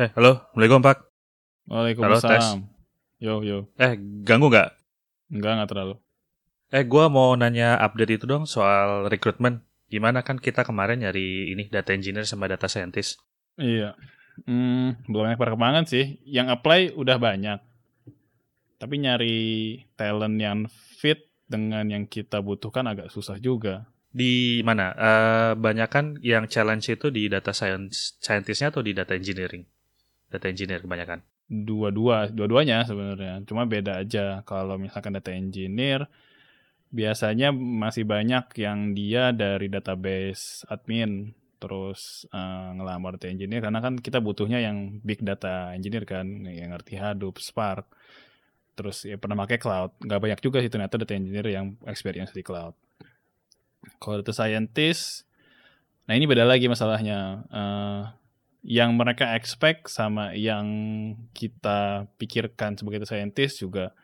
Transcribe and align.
Eh, 0.00 0.08
halo, 0.16 0.40
Assalamualaikum 0.48 0.80
Pak. 0.80 0.98
Waalaikumsalam. 1.68 2.64
Yo 3.20 3.44
yo. 3.44 3.68
Eh, 3.76 4.00
ganggu 4.24 4.48
nggak? 4.48 4.72
Enggak 5.28 5.52
enggak 5.60 5.68
terlalu. 5.68 5.94
Eh, 6.72 6.88
gua 6.88 7.12
mau 7.12 7.36
nanya 7.36 7.76
update 7.76 8.16
itu 8.16 8.24
dong 8.24 8.48
soal 8.48 9.12
rekrutmen. 9.12 9.60
Gimana 9.92 10.24
kan 10.24 10.40
kita 10.40 10.64
kemarin 10.64 11.04
nyari 11.04 11.52
ini 11.52 11.68
data 11.68 11.92
engineer 11.92 12.24
sama 12.24 12.48
data 12.48 12.64
scientist. 12.64 13.20
Iya. 13.60 13.92
Hmm, 14.48 15.04
belum 15.04 15.36
banyak 15.36 15.36
perkembangan 15.36 15.84
sih. 15.84 16.16
Yang 16.24 16.56
apply 16.56 16.96
udah 16.96 17.20
banyak. 17.20 17.60
Tapi 18.80 18.94
nyari 19.04 19.36
talent 20.00 20.40
yang 20.40 20.64
fit 20.96 21.28
dengan 21.44 21.84
yang 21.92 22.08
kita 22.08 22.40
butuhkan 22.40 22.88
agak 22.88 23.12
susah 23.12 23.36
juga. 23.36 23.84
Di 24.08 24.64
mana? 24.64 24.96
Eh, 24.96 25.52
banyak 25.60 25.88
kan 25.92 26.16
yang 26.24 26.48
challenge 26.48 26.88
itu 26.88 27.12
di 27.12 27.28
data 27.28 27.52
science 27.52 28.16
scientistnya 28.16 28.72
atau 28.72 28.80
di 28.80 28.96
data 28.96 29.12
engineering? 29.12 29.68
Data 30.30 30.46
engineer 30.46 30.80
kebanyakan. 30.80 31.20
Dua-dua, 31.50 32.30
dua-duanya 32.30 32.86
sebenarnya. 32.86 33.42
Cuma 33.42 33.66
beda 33.66 34.06
aja. 34.06 34.46
Kalau 34.46 34.78
misalkan 34.78 35.18
data 35.18 35.34
engineer, 35.34 36.06
biasanya 36.90 37.54
masih 37.54 38.02
banyak 38.02 38.50
yang 38.58 38.94
dia 38.94 39.30
dari 39.30 39.70
database 39.70 40.66
admin 40.66 41.30
terus 41.62 42.26
uh, 42.34 42.74
ngelamar 42.74 43.14
data 43.14 43.30
engineer 43.30 43.62
karena 43.62 43.78
kan 43.78 43.94
kita 44.00 44.18
butuhnya 44.18 44.58
yang 44.58 44.98
big 45.04 45.22
data 45.22 45.70
engineer 45.76 46.02
kan 46.08 46.26
yang 46.48 46.74
ngerti 46.74 46.98
Hadoop, 46.98 47.38
Spark 47.38 47.86
terus 48.74 49.04
ya 49.04 49.20
pernah 49.20 49.36
pakai 49.44 49.60
cloud 49.60 49.92
nggak 50.00 50.20
banyak 50.24 50.40
juga 50.40 50.58
sih 50.64 50.72
ternyata 50.72 50.96
data 50.96 51.12
engineer 51.12 51.46
yang 51.52 51.76
experience 51.84 52.32
di 52.32 52.40
cloud 52.40 52.72
kalau 54.00 54.24
data 54.24 54.32
scientist 54.32 55.28
nah 56.08 56.16
ini 56.16 56.24
beda 56.24 56.48
lagi 56.48 56.66
masalahnya 56.66 57.44
uh, 57.52 58.02
yang 58.60 58.92
mereka 58.92 59.32
expect 59.32 59.88
sama 59.88 60.36
yang 60.36 60.66
kita 61.32 62.10
pikirkan 62.20 62.76
sebagai 62.76 63.08
scientist 63.08 63.64
juga 63.64 63.96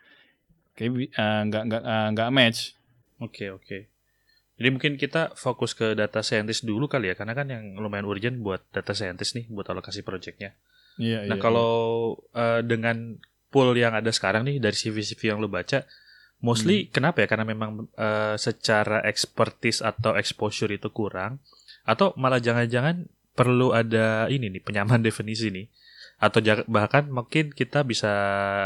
kayak 0.73 1.13
uh, 1.13 1.41
nggak 1.45 1.63
nggak 1.69 1.83
uh, 1.83 2.07
nggak 2.13 2.29
match. 2.33 2.73
Oke 3.21 3.45
okay, 3.45 3.49
oke. 3.53 3.63
Okay. 3.65 3.81
Jadi 4.57 4.67
mungkin 4.73 4.93
kita 4.97 5.37
fokus 5.37 5.77
ke 5.77 5.93
data 5.93 6.25
scientist 6.25 6.65
dulu 6.65 6.89
kali 6.89 7.13
ya, 7.13 7.15
karena 7.15 7.37
kan 7.37 7.45
yang 7.45 7.77
lumayan 7.77 8.09
urgent 8.09 8.41
buat 8.41 8.65
data 8.73 8.97
scientist 8.97 9.37
nih, 9.37 9.45
buat 9.53 9.69
alokasi 9.69 10.01
projectnya. 10.01 10.57
Iya. 10.97 11.29
Nah 11.29 11.37
iya, 11.37 11.41
kalau 11.41 11.73
iya. 12.33 12.57
Uh, 12.57 12.61
dengan 12.65 13.21
pool 13.53 13.77
yang 13.77 13.93
ada 13.93 14.09
sekarang 14.09 14.49
nih 14.49 14.57
dari 14.57 14.73
CV-CV 14.73 15.29
yang 15.29 15.37
lo 15.37 15.45
baca, 15.45 15.85
mostly 16.41 16.85
hmm. 16.85 16.89
kenapa 16.89 17.21
ya? 17.21 17.29
Karena 17.29 17.45
memang 17.45 17.85
uh, 18.01 18.33
secara 18.33 19.05
expertise 19.05 19.85
atau 19.85 20.17
exposure 20.17 20.73
itu 20.73 20.89
kurang, 20.89 21.37
atau 21.85 22.17
malah 22.17 22.41
jangan-jangan 22.41 23.05
perlu 23.37 23.77
ada 23.77 24.25
ini 24.33 24.49
nih 24.49 24.61
penyamaan 24.65 25.05
definisi 25.07 25.53
nih. 25.53 25.69
Atau 26.17 26.41
bahkan 26.65 27.05
mungkin 27.13 27.53
kita 27.53 27.85
bisa 27.85 28.13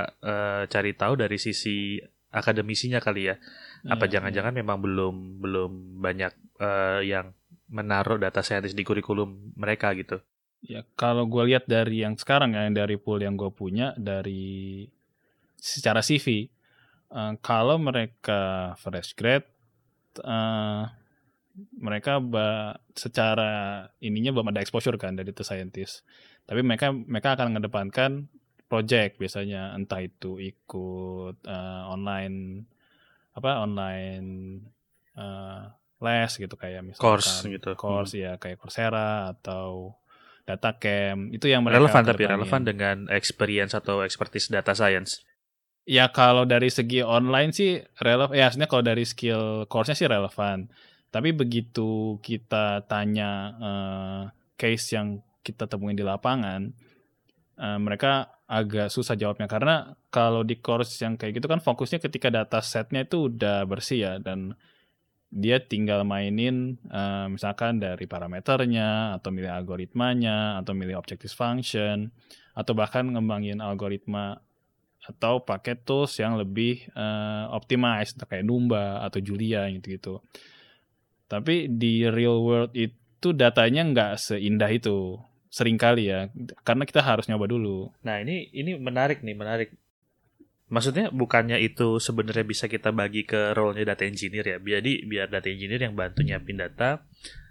uh, 0.08 0.63
cari 0.72 0.95
tahu 0.95 1.19
dari 1.19 1.36
sisi 1.36 2.00
akademisinya 2.31 3.03
kali 3.03 3.28
ya. 3.28 3.36
Apa 3.91 4.08
iya, 4.08 4.17
jangan-jangan 4.17 4.55
yeah, 4.55 4.59
memang 4.63 4.78
belum 4.80 5.16
belum 5.44 5.72
banyak 6.00 6.33
uh, 6.63 7.03
yang 7.03 7.36
menaruh 7.67 8.16
data 8.16 8.39
scientist 8.39 8.75
di 8.75 8.88
kurikulum 8.88 9.55
mereka 9.59 9.91
gitu. 10.00 10.23
Ya 10.63 10.88
kalau 10.96 11.28
gue 11.28 11.51
lihat 11.51 11.67
dari 11.67 12.06
yang 12.06 12.16
sekarang 12.16 12.53
ya 12.56 12.69
dari 12.72 12.96
pool 12.96 13.19
yang 13.19 13.35
gue 13.35 13.50
punya 13.50 13.97
dari 13.97 14.85
secara 15.57 16.06
CV 16.06 16.47
uh, 17.12 17.34
kalau 17.41 17.81
mereka 17.81 18.73
fresh 18.78 19.17
grad 19.17 19.44
uh, 20.22 20.85
mereka 21.56 22.17
secara 22.95 23.85
ininya 24.00 24.31
belum 24.31 24.51
ada 24.51 24.63
exposure 24.63 24.95
kan 24.95 25.16
dari 25.16 25.31
data 25.31 25.44
scientist. 25.44 26.03
Tapi 26.47 26.63
mereka 26.63 26.91
mereka 26.91 27.35
akan 27.35 27.56
mengedepankan 27.56 28.12
project 28.72 29.19
biasanya 29.19 29.75
entah 29.75 30.00
itu 30.00 30.40
ikut 30.40 31.44
uh, 31.44 31.84
online 31.91 32.63
apa 33.35 33.63
online 33.63 34.28
uh, 35.19 35.72
les 36.01 36.31
gitu 36.40 36.56
kayak 36.56 36.81
misalnya 36.84 37.03
course 37.03 37.44
gitu. 37.44 37.69
Course 37.75 38.16
hmm. 38.16 38.23
ya 38.23 38.31
kayak 38.40 38.57
Coursera 38.63 39.35
atau 39.35 39.95
data 40.47 40.73
camp 40.79 41.29
itu 41.35 41.45
yang 41.51 41.61
mereka 41.61 41.84
relevan 41.84 42.03
tapi 42.03 42.23
relevan 42.25 42.61
dengan 42.66 42.97
experience 43.13 43.78
atau 43.78 44.01
expertise 44.01 44.50
data 44.50 44.73
science. 44.73 45.22
Ya 45.85 46.09
kalau 46.09 46.45
dari 46.45 46.69
segi 46.69 47.01
online 47.03 47.51
sih 47.53 47.81
relevan 48.00 48.34
ya 48.34 48.50
sebenarnya 48.50 48.72
kalau 48.72 48.84
dari 48.85 49.03
skill 49.06 49.66
course-nya 49.67 49.97
sih 49.97 50.07
relevan 50.09 50.72
tapi 51.11 51.35
begitu 51.35 52.17
kita 52.23 52.88
tanya 52.88 53.29
uh, 53.59 54.23
case 54.55 54.95
yang 54.95 55.19
kita 55.44 55.67
temuin 55.67 55.99
di 55.99 56.07
lapangan, 56.07 56.72
uh, 57.59 57.79
mereka 57.83 58.31
agak 58.51 58.91
susah 58.91 59.16
jawabnya 59.16 59.47
karena 59.47 59.95
kalau 60.11 60.44
di 60.44 60.59
course 60.59 60.99
yang 60.99 61.16
kayak 61.16 61.39
gitu 61.39 61.47
kan 61.47 61.63
fokusnya 61.63 62.03
ketika 62.03 62.27
data 62.27 62.59
setnya 62.59 63.07
itu 63.07 63.31
udah 63.31 63.63
bersih 63.63 63.99
ya 64.03 64.13
dan 64.19 64.59
dia 65.31 65.63
tinggal 65.63 66.03
mainin 66.03 66.75
uh, 66.91 67.31
misalkan 67.31 67.79
dari 67.79 68.03
parameternya 68.03 69.16
atau 69.16 69.31
milih 69.31 69.47
algoritmanya 69.47 70.59
atau 70.59 70.75
milih 70.75 70.99
objective 70.99 71.31
function 71.31 72.11
atau 72.51 72.75
bahkan 72.75 73.07
ngembangin 73.07 73.63
algoritma 73.63 74.43
atau 75.07 75.39
pakai 75.41 75.79
tools 75.79 76.19
yang 76.19 76.35
lebih 76.35 76.83
uh, 76.93 77.47
optimized 77.55 78.19
kayak 78.28 78.43
Numba 78.43 79.01
atau 79.01 79.23
Julia 79.23 79.66
gitu-gitu. 79.72 80.19
Tapi 81.31 81.72
di 81.72 82.03
real 82.12 82.44
world 82.44 82.75
itu 82.75 83.31
datanya 83.31 83.88
nggak 83.88 84.19
seindah 84.19 84.68
itu. 84.68 85.16
Sering 85.47 85.80
kali 85.80 86.12
ya, 86.12 86.28
karena 86.68 86.84
kita 86.84 87.00
harus 87.00 87.28
nyoba 87.31 87.47
dulu. 87.47 87.92
Nah 88.03 88.19
ini 88.19 88.52
ini 88.52 88.75
menarik 88.75 89.24
nih, 89.24 89.36
menarik. 89.36 89.70
Maksudnya 90.72 91.12
bukannya 91.12 91.59
itu 91.59 92.00
sebenarnya 92.00 92.47
bisa 92.47 92.72
kita 92.72 92.96
bagi 92.96 93.28
ke 93.28 93.52
role-nya 93.52 93.96
data 93.96 94.08
engineer 94.08 94.44
ya. 94.44 94.58
Jadi 94.59 95.08
biar 95.08 95.28
data 95.28 95.47
engineer 95.52 95.88
yang 95.88 95.96
bantu 95.96 96.24
nyiapin 96.24 96.56
data, 96.56 97.03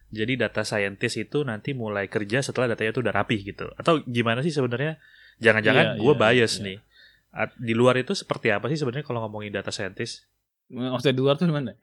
jadi 0.09 0.49
data 0.49 0.65
scientist 0.65 1.21
itu 1.21 1.45
nanti 1.45 1.77
mulai 1.77 2.09
kerja 2.09 2.41
setelah 2.41 2.73
datanya 2.73 2.97
itu 2.97 3.01
udah 3.05 3.15
rapih 3.15 3.41
gitu. 3.45 3.69
Atau 3.77 4.01
gimana 4.09 4.41
sih 4.41 4.53
sebenarnya? 4.53 4.97
Jangan-jangan 5.45 5.97
yeah, 5.97 6.01
gue 6.01 6.15
yeah, 6.17 6.21
bias 6.21 6.53
yeah. 6.57 6.65
nih. 6.65 6.79
Di 7.61 7.73
luar 7.77 8.01
itu 8.01 8.17
seperti 8.17 8.49
apa 8.49 8.73
sih 8.73 8.81
sebenarnya 8.81 9.05
kalau 9.05 9.21
ngomongin 9.29 9.53
data 9.53 9.69
scientist? 9.69 10.25
Maksudnya 10.73 11.15
di 11.15 11.23
luar 11.23 11.37
tuh 11.37 11.47
mana? 11.53 11.77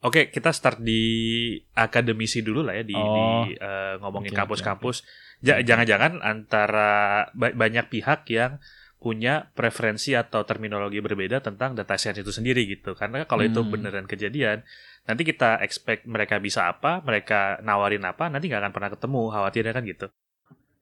Oke, 0.00 0.32
kita 0.32 0.48
start 0.48 0.80
di 0.80 1.52
akademisi 1.76 2.40
dulu 2.40 2.64
lah 2.64 2.80
ya 2.80 2.84
di, 2.88 2.96
oh. 2.96 3.44
di 3.44 3.52
uh, 3.60 4.00
ngomongin 4.00 4.32
kampus-kampus. 4.32 5.04
Okay, 5.44 5.60
okay. 5.60 5.64
Jangan-jangan 5.68 6.24
antara 6.24 7.28
banyak 7.36 7.92
pihak 7.92 8.24
yang 8.32 8.56
punya 8.96 9.52
preferensi 9.52 10.16
atau 10.16 10.48
terminologi 10.48 11.04
berbeda 11.04 11.44
tentang 11.44 11.76
data 11.76 12.00
science 12.00 12.24
itu 12.24 12.32
sendiri 12.32 12.64
gitu. 12.64 12.96
Karena 12.96 13.28
kalau 13.28 13.44
hmm. 13.44 13.52
itu 13.52 13.60
beneran 13.60 14.08
kejadian, 14.08 14.64
nanti 15.04 15.20
kita 15.20 15.60
expect 15.60 16.08
mereka 16.08 16.40
bisa 16.40 16.72
apa, 16.72 17.04
mereka 17.04 17.60
nawarin 17.60 18.04
apa, 18.08 18.32
nanti 18.32 18.48
nggak 18.48 18.60
akan 18.64 18.72
pernah 18.72 18.90
ketemu. 18.96 19.22
Khawatirnya 19.36 19.72
kan 19.76 19.84
gitu. 19.84 20.06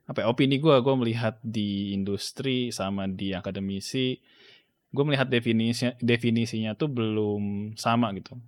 Apa 0.06 0.19
ya, 0.23 0.27
opini 0.31 0.62
gue, 0.62 0.79
gue 0.79 0.95
melihat 0.95 1.43
di 1.43 1.91
industri 1.91 2.71
sama 2.71 3.11
di 3.11 3.35
akademisi, 3.35 4.15
gue 4.95 5.03
melihat 5.03 5.27
definisinya 5.27 5.99
definisinya 5.99 6.79
tuh 6.79 6.87
belum 6.87 7.75
sama 7.75 8.15
gitu 8.15 8.38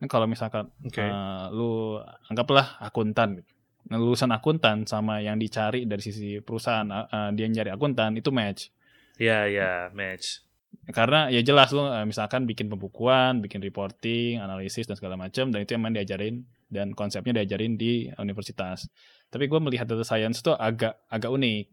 Kan 0.00 0.08
kalau 0.08 0.24
misalkan 0.24 0.72
okay. 0.80 1.04
uh, 1.04 1.12
eh, 1.12 1.44
lu 1.52 2.00
anggaplah 2.32 2.80
akuntan 2.80 3.44
gitu. 3.44 3.52
Nah, 3.90 3.96
lulusan 3.96 4.32
akuntan 4.32 4.84
sama 4.88 5.20
yang 5.20 5.36
dicari 5.36 5.84
dari 5.84 6.00
sisi 6.00 6.40
perusahaan 6.40 6.88
uh, 6.88 7.30
dia 7.36 7.48
nyari 7.48 7.72
akuntan 7.72 8.16
itu 8.16 8.32
match. 8.32 8.72
Iya, 9.20 9.28
yeah, 9.28 9.42
iya, 9.44 9.60
yeah, 9.60 9.78
match. 9.92 10.44
Karena 10.90 11.28
ya 11.28 11.44
jelas 11.44 11.70
lu 11.70 11.84
uh, 11.84 12.04
misalkan 12.08 12.48
bikin 12.48 12.72
pembukuan, 12.72 13.44
bikin 13.44 13.60
reporting, 13.60 14.40
analisis 14.40 14.88
dan 14.88 14.96
segala 14.96 15.20
macam 15.20 15.52
dan 15.52 15.60
itu 15.62 15.76
emang 15.76 15.92
diajarin 15.92 16.44
dan 16.70 16.94
konsepnya 16.96 17.42
diajarin 17.42 17.76
di 17.76 18.08
universitas. 18.16 18.88
Tapi 19.28 19.46
gue 19.46 19.60
melihat 19.62 19.86
data 19.86 20.06
science 20.06 20.40
itu 20.40 20.54
agak 20.54 20.96
agak 21.10 21.30
unik 21.30 21.66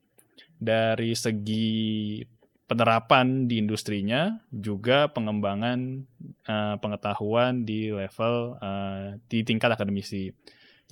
dari 0.57 1.13
segi 1.13 2.21
penerapan 2.67 3.47
di 3.47 3.63
industrinya 3.63 4.43
juga 4.51 5.07
pengembangan 5.15 6.03
uh, 6.51 6.75
pengetahuan 6.83 7.63
di 7.63 7.95
level 7.95 8.59
uh, 8.59 9.15
di 9.31 9.47
tingkat 9.47 9.71
akademisi. 9.71 10.35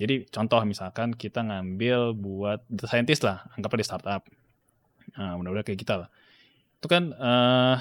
Jadi 0.00 0.28
contoh 0.32 0.60
misalkan 0.64 1.12
kita 1.12 1.44
ngambil 1.44 2.16
buat 2.16 2.64
data 2.68 2.88
scientist 2.88 3.24
lah, 3.24 3.44
anggaplah 3.56 3.80
di 3.80 3.86
startup. 3.86 4.22
Nah, 5.16 5.36
mudah-mudahan 5.36 5.68
kayak 5.68 5.80
kita 5.80 5.94
lah. 6.04 6.08
Itu 6.80 6.88
kan 6.88 7.12
uh, 7.16 7.76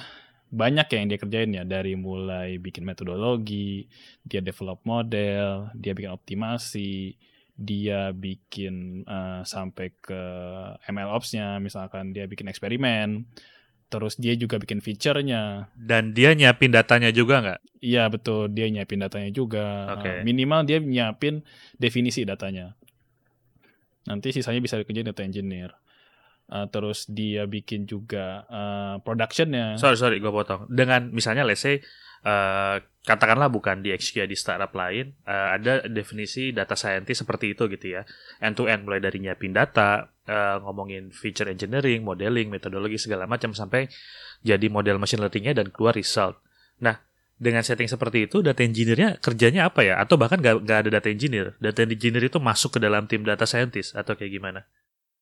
banyak 0.52 0.88
ya 0.92 0.98
yang 1.00 1.10
dia 1.12 1.20
kerjain 1.20 1.52
ya 1.52 1.64
dari 1.64 1.96
mulai 1.96 2.60
bikin 2.60 2.84
metodologi, 2.84 3.88
dia 4.24 4.40
develop 4.40 4.84
model, 4.88 5.72
dia 5.76 5.92
bikin 5.92 6.12
optimasi, 6.12 7.16
dia 7.56 8.12
bikin 8.16 9.08
uh, 9.08 9.44
sampai 9.44 9.92
ke 10.00 10.22
ML 10.88 11.12
Ops-nya, 11.16 11.60
misalkan 11.64 12.12
dia 12.12 12.28
bikin 12.28 12.48
eksperimen 12.52 13.28
terus 13.90 14.18
dia 14.18 14.34
juga 14.36 14.58
bikin 14.58 14.82
feature-nya. 14.82 15.70
Dan 15.78 16.12
dia 16.12 16.34
nyiapin 16.34 16.74
datanya 16.74 17.14
juga 17.14 17.42
nggak? 17.42 17.60
Iya 17.82 18.10
betul, 18.10 18.50
dia 18.52 18.68
nyiapin 18.68 19.02
datanya 19.02 19.30
juga. 19.30 19.96
Okay. 20.00 20.26
Minimal 20.26 20.66
dia 20.66 20.78
nyiapin 20.82 21.46
definisi 21.78 22.26
datanya. 22.26 22.74
Nanti 24.06 24.34
sisanya 24.34 24.62
bisa 24.62 24.78
dikerjain 24.78 25.06
data 25.06 25.26
engineer. 25.26 25.74
Uh, 26.52 26.68
terus 26.70 27.10
dia 27.10 27.46
bikin 27.50 27.90
juga 27.90 28.46
uh, 28.50 28.96
productionnya. 29.02 29.78
Sorry 29.80 29.98
sorry, 29.98 30.18
gue 30.22 30.32
potong. 30.32 30.70
Dengan 30.70 31.10
misalnya 31.10 31.46
let's 31.46 31.64
say 31.64 31.82
uh, 32.26 32.82
katakanlah 33.06 33.54
bukan 33.54 33.86
di 33.86 33.94
XQ 33.94 34.26
di 34.26 34.38
startup 34.38 34.74
lain, 34.74 35.14
uh, 35.30 35.56
ada 35.56 35.86
definisi 35.86 36.50
data 36.52 36.74
scientist 36.74 37.26
seperti 37.26 37.54
itu 37.54 37.70
gitu 37.70 37.98
ya, 37.98 38.02
end 38.42 38.58
to 38.58 38.66
end 38.66 38.86
mulai 38.86 39.02
dari 39.02 39.22
nyiapin 39.22 39.54
data, 39.54 40.10
uh, 40.26 40.58
ngomongin 40.66 41.14
feature 41.14 41.50
engineering, 41.50 42.02
modeling, 42.02 42.50
metodologi 42.50 42.98
segala 42.98 43.30
macam 43.30 43.54
sampai 43.54 43.88
jadi 44.42 44.68
model 44.70 44.98
machine 44.98 45.22
learningnya 45.22 45.58
dan 45.58 45.70
keluar 45.70 45.94
result. 45.94 46.42
Nah 46.82 46.98
dengan 47.36 47.68
setting 47.68 47.92
seperti 47.92 48.32
itu 48.32 48.40
data 48.40 48.64
engineer-nya 48.64 49.20
kerjanya 49.20 49.68
apa 49.68 49.84
ya? 49.84 50.00
Atau 50.00 50.16
bahkan 50.16 50.40
gak, 50.40 50.64
ada 50.64 50.88
data 50.88 51.12
engineer. 51.12 51.60
Data 51.60 51.84
engineer 51.84 52.32
itu 52.32 52.40
masuk 52.40 52.80
ke 52.80 52.80
dalam 52.80 53.12
tim 53.12 53.28
data 53.28 53.44
scientist 53.44 53.92
atau 53.92 54.16
kayak 54.16 54.40
gimana? 54.40 54.64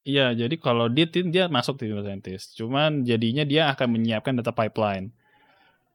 Iya, 0.03 0.35
jadi 0.35 0.55
kalau 0.59 0.91
di 0.91 1.07
tim 1.07 1.31
dia 1.31 1.47
masuk 1.47 1.79
data 1.79 2.03
scientist. 2.03 2.59
Cuman 2.59 3.07
jadinya 3.07 3.47
dia 3.47 3.71
akan 3.71 3.87
menyiapkan 3.95 4.35
data 4.35 4.51
pipeline. 4.51 5.15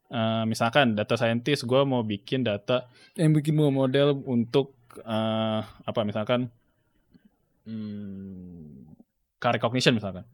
Uh, 0.09 0.49
misalkan 0.49 0.97
data 0.97 1.21
scientist 1.21 1.69
gue 1.69 1.85
mau 1.85 2.01
bikin 2.01 2.41
data 2.41 2.89
yang 3.13 3.37
bikin 3.37 3.53
mau 3.53 3.69
model 3.69 4.17
untuk 4.25 4.73
uh, 5.05 5.61
apa 5.85 6.01
misalkan 6.01 6.49
hmm, 7.69 8.89
car 9.37 9.53
recognition 9.53 9.93
misalkan 9.93 10.25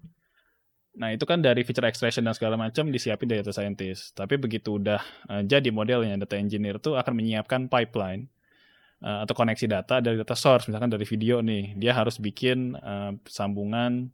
Nah, 0.95 1.11
itu 1.11 1.27
kan 1.27 1.43
dari 1.43 1.67
feature 1.67 1.91
extraction 1.91 2.23
dan 2.23 2.39
segala 2.39 2.55
macam 2.55 2.87
disiapin 2.87 3.27
dari 3.27 3.43
data 3.43 3.51
scientist. 3.51 4.15
Tapi 4.15 4.39
begitu 4.39 4.79
udah 4.79 5.03
uh, 5.27 5.43
jadi 5.43 5.75
modelnya, 5.75 6.15
data 6.23 6.39
engineer 6.39 6.79
itu 6.79 6.95
akan 6.95 7.19
menyiapkan 7.19 7.67
pipeline 7.67 8.31
uh, 9.05 9.29
atau 9.29 9.37
koneksi 9.37 9.67
data 9.69 10.01
dari 10.01 10.17
data 10.17 10.33
source, 10.33 10.73
misalkan 10.73 10.89
dari 10.89 11.05
video 11.05 11.45
nih. 11.45 11.77
Dia 11.77 11.93
harus 11.93 12.17
bikin 12.17 12.73
uh, 12.81 13.13
sambungan 13.29 14.09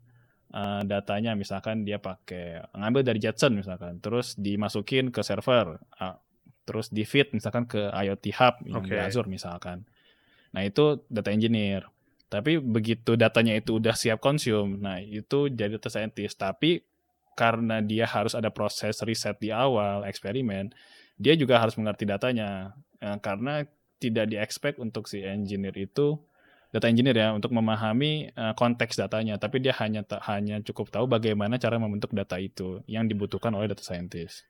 uh, 0.51 0.83
datanya, 0.83 1.39
misalkan 1.39 1.87
dia 1.87 2.03
pakai 2.03 2.67
ngambil 2.75 3.03
dari 3.07 3.23
Jetson 3.23 3.55
misalkan, 3.55 4.03
terus 4.03 4.35
dimasukin 4.35 5.15
ke 5.15 5.23
server, 5.23 5.79
uh, 6.03 6.19
terus 6.67 6.91
di 6.91 7.07
feed 7.07 7.31
misalkan 7.31 7.71
ke 7.71 7.89
IoT 7.91 8.25
Hub 8.37 8.55
yang 8.67 8.83
okay. 8.83 8.99
di 8.99 9.01
Azure 9.01 9.31
misalkan. 9.31 9.87
Nah, 10.51 10.67
itu 10.67 11.07
data 11.07 11.31
engineer. 11.31 11.87
Tapi 12.31 12.63
begitu 12.63 13.19
datanya 13.19 13.59
itu 13.59 13.83
udah 13.83 13.95
siap 13.95 14.23
konsum, 14.23 14.79
nah 14.79 15.03
itu 15.03 15.51
jadi 15.51 15.79
data 15.79 15.91
scientist. 15.91 16.39
Tapi 16.39 16.79
karena 17.35 17.83
dia 17.83 18.07
harus 18.07 18.39
ada 18.39 18.55
proses 18.55 19.03
riset 19.03 19.35
di 19.43 19.51
awal, 19.51 20.07
eksperimen, 20.07 20.71
dia 21.19 21.35
juga 21.35 21.59
harus 21.59 21.75
mengerti 21.75 22.07
datanya. 22.07 22.79
Nah, 23.03 23.19
karena 23.19 23.67
tidak 24.01 24.33
di-expect 24.33 24.81
untuk 24.81 25.07
si 25.07 25.21
engineer 25.21 25.77
itu 25.77 26.17
data 26.71 26.87
engineer 26.87 27.19
ya 27.19 27.29
untuk 27.35 27.51
memahami 27.51 28.31
uh, 28.39 28.55
konteks 28.55 28.95
datanya, 28.95 29.37
tapi 29.37 29.59
dia 29.59 29.75
hanya 29.83 30.07
hanya 30.31 30.63
cukup 30.63 30.89
tahu 30.89 31.11
bagaimana 31.11 31.59
cara 31.59 31.77
membentuk 31.83 32.15
data 32.15 32.39
itu 32.39 32.81
yang 32.87 33.11
dibutuhkan 33.11 33.51
oleh 33.53 33.67
data 33.67 33.83
scientist. 33.83 34.47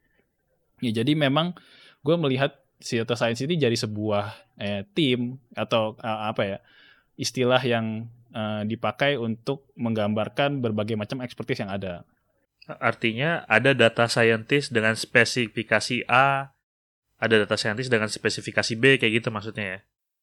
Ya, 0.84 0.92
jadi 0.92 1.16
memang 1.16 1.56
gue 2.04 2.16
melihat 2.20 2.60
si 2.80 3.00
data 3.00 3.16
science 3.16 3.40
ini 3.44 3.56
jadi 3.56 3.76
sebuah 3.76 4.36
eh, 4.60 4.84
tim 4.92 5.40
atau 5.56 5.96
uh, 6.00 6.28
apa 6.32 6.42
ya 6.44 6.58
istilah 7.20 7.60
yang 7.64 8.08
uh, 8.32 8.64
dipakai 8.64 9.16
untuk 9.20 9.68
menggambarkan 9.76 10.60
berbagai 10.64 10.96
macam 10.96 11.20
ekspertis 11.24 11.64
yang 11.64 11.72
ada. 11.72 12.04
Artinya 12.68 13.48
ada 13.48 13.72
data 13.72 14.06
scientist 14.06 14.72
dengan 14.72 14.94
spesifikasi 14.94 16.06
A, 16.06 16.52
ada 17.20 17.34
data 17.44 17.54
scientist 17.54 17.92
dengan 17.92 18.08
spesifikasi 18.08 18.72
B 18.80 18.96
kayak 18.96 19.12
gitu 19.20 19.28
maksudnya 19.28 19.64
ya? 19.64 19.78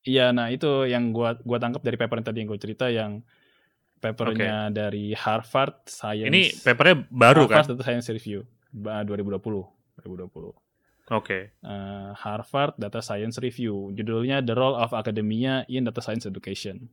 Iya, 0.07 0.25
nah 0.33 0.49
itu 0.49 0.89
yang 0.89 1.13
gua 1.13 1.37
gua 1.45 1.61
tangkap 1.61 1.85
dari 1.85 1.95
paper 1.99 2.19
yang 2.23 2.27
tadi 2.27 2.37
yang 2.41 2.49
gue 2.49 2.61
cerita 2.61 2.85
yang 2.89 3.21
papernya 3.97 4.69
okay. 4.69 4.73
dari 4.73 5.05
Harvard 5.13 5.85
Science. 5.89 6.29
Ini 6.29 6.41
papernya 6.63 6.95
baru 7.09 7.45
Harvard 7.45 7.65
kan? 7.67 7.71
Data 7.75 7.83
Science 7.85 8.07
Review 8.13 8.45
2020. 8.73 9.37
2020. 10.05 10.07
Oke. 10.07 10.53
Okay. 11.09 11.43
Uh, 11.65 12.13
Harvard 12.13 12.77
Data 12.77 13.01
Science 13.01 13.41
Review. 13.41 13.91
Judulnya 13.93 14.45
The 14.45 14.53
Role 14.53 14.77
of 14.77 14.93
Academia 14.93 15.65
in 15.67 15.85
Data 15.85 15.99
Science 15.99 16.29
Education. 16.29 16.87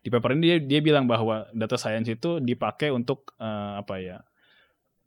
Di 0.00 0.08
paper 0.08 0.32
ini 0.32 0.40
dia, 0.40 0.56
dia 0.56 0.80
bilang 0.80 1.04
bahwa 1.04 1.44
data 1.52 1.76
science 1.76 2.08
itu 2.08 2.40
dipakai 2.40 2.88
untuk 2.88 3.36
uh, 3.36 3.84
apa 3.84 4.00
ya? 4.00 4.24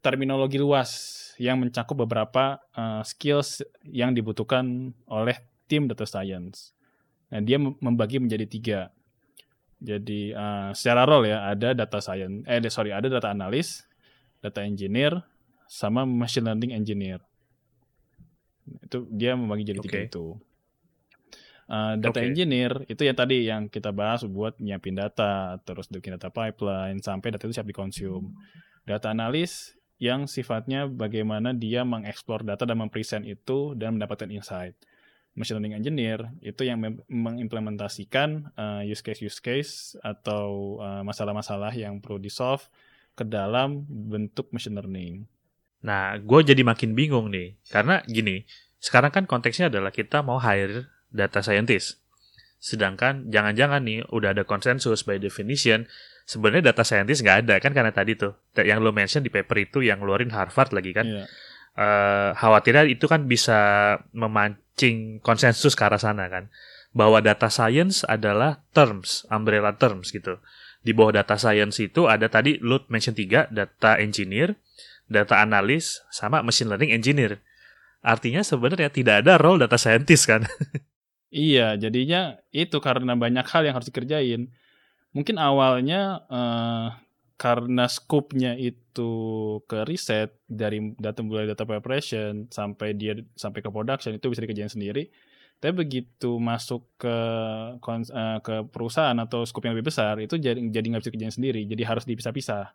Terminologi 0.03 0.59
luas 0.59 0.91
yang 1.39 1.63
mencakup 1.63 2.05
beberapa 2.05 2.59
uh, 2.75 3.01
skills 3.01 3.63
yang 3.87 4.11
dibutuhkan 4.11 4.91
oleh 5.07 5.39
tim 5.65 5.87
data 5.87 6.03
science. 6.05 6.75
Nah, 7.31 7.41
dia 7.41 7.57
membagi 7.57 8.21
menjadi 8.21 8.45
tiga. 8.45 8.79
Jadi 9.81 10.35
uh, 10.35 10.75
secara 10.75 11.07
role 11.07 11.31
ya 11.31 11.49
ada 11.49 11.73
data 11.73 11.99
science, 12.03 12.45
eh 12.45 12.59
sorry 12.69 12.93
ada 12.93 13.09
data 13.09 13.33
analis, 13.33 13.83
data 14.39 14.61
engineer, 14.61 15.23
sama 15.65 16.05
machine 16.05 16.45
learning 16.45 16.71
engineer. 16.75 17.19
Itu 18.83 19.09
dia 19.11 19.33
membagi 19.35 19.65
jadi 19.65 19.79
okay. 19.81 19.87
tiga 19.89 19.99
itu. 20.07 20.25
Uh, 21.63 21.95
data 21.95 22.19
okay. 22.19 22.27
engineer 22.27 22.83
itu 22.91 23.07
yang 23.07 23.17
tadi 23.17 23.47
yang 23.47 23.71
kita 23.71 23.89
bahas 23.95 24.23
buat 24.27 24.59
nyiapin 24.59 24.99
data, 24.99 25.57
terus 25.63 25.87
bikin 25.89 26.15
data 26.19 26.27
pipeline 26.31 26.99
sampai 26.99 27.33
data 27.33 27.43
itu 27.47 27.55
siap 27.55 27.67
dikonsum. 27.67 28.29
Data 28.83 29.11
analis 29.11 29.75
yang 30.03 30.27
sifatnya 30.27 30.91
bagaimana 30.91 31.55
dia 31.55 31.87
mengeksplor 31.87 32.43
data 32.43 32.67
dan 32.67 32.75
mempresent 32.75 33.23
itu 33.23 33.71
dan 33.79 33.95
mendapatkan 33.95 34.27
insight. 34.27 34.75
Machine 35.31 35.63
learning 35.63 35.79
engineer 35.79 36.19
itu 36.43 36.67
yang 36.67 36.83
mengimplementasikan 37.07 38.51
uh, 38.59 38.83
use 38.83 38.99
case 38.99 39.23
use 39.23 39.39
case 39.39 39.95
atau 40.03 40.77
uh, 40.83 41.01
masalah-masalah 41.07 41.71
uh, 41.71 41.79
yang 41.79 42.03
perlu 42.03 42.19
di 42.19 42.27
solve 42.27 42.67
ke 43.15 43.23
dalam 43.23 43.87
bentuk 43.87 44.51
machine 44.51 44.75
learning. 44.75 45.23
Nah, 45.87 46.19
gue 46.19 46.39
jadi 46.43 46.61
makin 46.61 46.93
bingung 46.93 47.31
nih. 47.31 47.55
Karena 47.71 48.03
gini, 48.03 48.43
sekarang 48.83 49.15
kan 49.15 49.23
konteksnya 49.23 49.71
adalah 49.71 49.95
kita 49.95 50.19
mau 50.19 50.37
hire 50.37 50.91
data 51.09 51.39
scientist. 51.39 52.03
Sedangkan 52.59 53.31
jangan-jangan 53.31 53.81
nih 53.87 54.03
udah 54.11 54.35
ada 54.35 54.43
konsensus 54.43 55.07
by 55.07 55.15
definition, 55.17 55.87
sebenarnya 56.23 56.71
data 56.71 56.83
scientist 56.87 57.21
nggak 57.23 57.37
ada 57.47 57.55
kan 57.59 57.71
karena 57.75 57.91
tadi 57.91 58.15
tuh 58.15 58.35
yang 58.63 58.79
lo 58.79 58.95
mention 58.95 59.23
di 59.23 59.31
paper 59.31 59.67
itu 59.67 59.83
yang 59.83 59.99
ngeluarin 59.99 60.31
Harvard 60.31 60.71
lagi 60.71 60.91
kan. 60.95 61.05
Yeah. 61.05 61.25
Iya. 61.25 61.51
Uh, 61.73 62.29
khawatirnya 62.37 62.85
itu 62.85 63.09
kan 63.09 63.25
bisa 63.25 63.57
memancing 64.13 65.17
konsensus 65.25 65.73
ke 65.73 65.83
arah 65.83 65.99
sana 65.99 66.29
kan. 66.29 66.47
Bahwa 66.93 67.25
data 67.25 67.49
science 67.49 68.05
adalah 68.05 68.61
terms, 68.77 69.25
umbrella 69.33 69.73
terms 69.73 70.13
gitu. 70.13 70.37
Di 70.85 70.93
bawah 70.93 71.15
data 71.15 71.39
science 71.39 71.81
itu 71.81 72.05
ada 72.05 72.29
tadi 72.29 72.61
lo 72.61 72.85
mention 72.93 73.17
tiga, 73.17 73.49
data 73.49 73.97
engineer, 73.97 74.53
data 75.09 75.41
analis 75.41 76.05
sama 76.13 76.45
machine 76.45 76.69
learning 76.69 76.93
engineer. 76.93 77.41
Artinya 78.03 78.43
sebenarnya 78.43 78.91
tidak 78.91 79.23
ada 79.25 79.39
role 79.39 79.63
data 79.63 79.79
scientist 79.79 80.27
kan. 80.27 80.45
iya, 81.31 81.73
jadinya 81.79 82.37
itu 82.53 82.77
karena 82.83 83.15
banyak 83.17 83.47
hal 83.47 83.63
yang 83.65 83.79
harus 83.79 83.89
dikerjain. 83.89 84.51
Mungkin 85.13 85.37
awalnya 85.37 86.25
uh, 86.25 86.89
karena 87.37 87.85
scope-nya 87.89 88.57
itu 88.57 89.11
ke 89.69 89.85
riset 89.85 90.37
dari 90.45 90.93
data 90.97 91.21
mulai 91.21 91.49
data 91.49 91.65
preparation 91.65 92.49
sampai 92.49 92.97
dia 92.97 93.17
sampai 93.37 93.61
ke 93.61 93.69
production 93.69 94.13
itu 94.13 94.25
bisa 94.29 94.41
dikerjain 94.41 94.73
sendiri. 94.73 95.13
Tapi 95.61 95.73
begitu 95.79 96.41
masuk 96.41 96.83
ke 96.99 97.17
uh, 97.79 98.39
ke 98.43 98.55
perusahaan 98.67 99.15
atau 99.15 99.45
scope 99.47 99.69
yang 99.69 99.77
lebih 99.77 99.93
besar 99.93 100.19
itu 100.19 100.35
jadi 100.35 100.59
jadi 100.59 100.85
nggak 100.91 101.01
bisa 101.05 101.13
kerjain 101.13 101.35
sendiri, 101.35 101.61
jadi 101.63 101.83
harus 101.87 102.03
dipisah-pisah. 102.03 102.73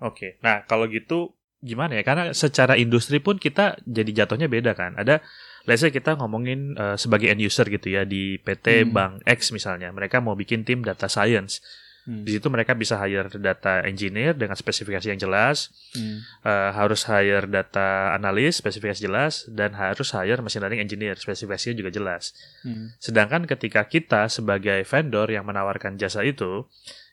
Oke, 0.00 0.40
nah 0.40 0.64
kalau 0.64 0.88
gitu 0.88 1.36
gimana 1.60 2.00
ya? 2.00 2.02
Karena 2.06 2.32
secara 2.32 2.80
industri 2.80 3.20
pun 3.20 3.36
kita 3.36 3.76
jadi 3.84 4.24
jatuhnya 4.24 4.48
beda 4.48 4.72
kan. 4.72 4.96
Ada 4.96 5.20
let's 5.68 5.84
say 5.84 5.92
kita 5.92 6.16
ngomongin 6.16 6.76
uh, 6.76 6.96
sebagai 6.96 7.28
end 7.28 7.42
user 7.42 7.66
gitu 7.68 7.92
ya 7.92 8.08
di 8.08 8.40
PT 8.40 8.86
hmm. 8.86 8.92
Bank 8.92 9.12
X 9.26 9.52
misalnya. 9.52 9.92
Mereka 9.92 10.22
mau 10.24 10.36
bikin 10.38 10.64
tim 10.64 10.80
data 10.80 11.10
science. 11.10 11.60
Hmm. 12.08 12.24
Di 12.24 12.40
situ 12.40 12.48
mereka 12.48 12.72
bisa 12.72 12.96
hire 12.96 13.28
data 13.36 13.84
engineer 13.84 14.32
dengan 14.32 14.56
spesifikasi 14.56 15.12
yang 15.12 15.20
jelas, 15.20 15.68
hmm. 15.92 16.48
uh, 16.48 16.70
harus 16.72 17.04
hire 17.04 17.44
data 17.44 18.16
analis 18.16 18.56
spesifikasi 18.64 19.04
jelas, 19.04 19.44
dan 19.52 19.76
harus 19.76 20.16
hire 20.16 20.40
machine 20.40 20.64
learning 20.64 20.80
engineer 20.80 21.14
spesifikasinya 21.20 21.76
juga 21.76 21.90
jelas. 21.92 22.32
Hmm. 22.64 22.96
Sedangkan 22.96 23.44
ketika 23.44 23.84
kita 23.84 24.32
sebagai 24.32 24.80
vendor 24.88 25.28
yang 25.28 25.44
menawarkan 25.44 26.00
jasa 26.00 26.24
itu, 26.24 26.64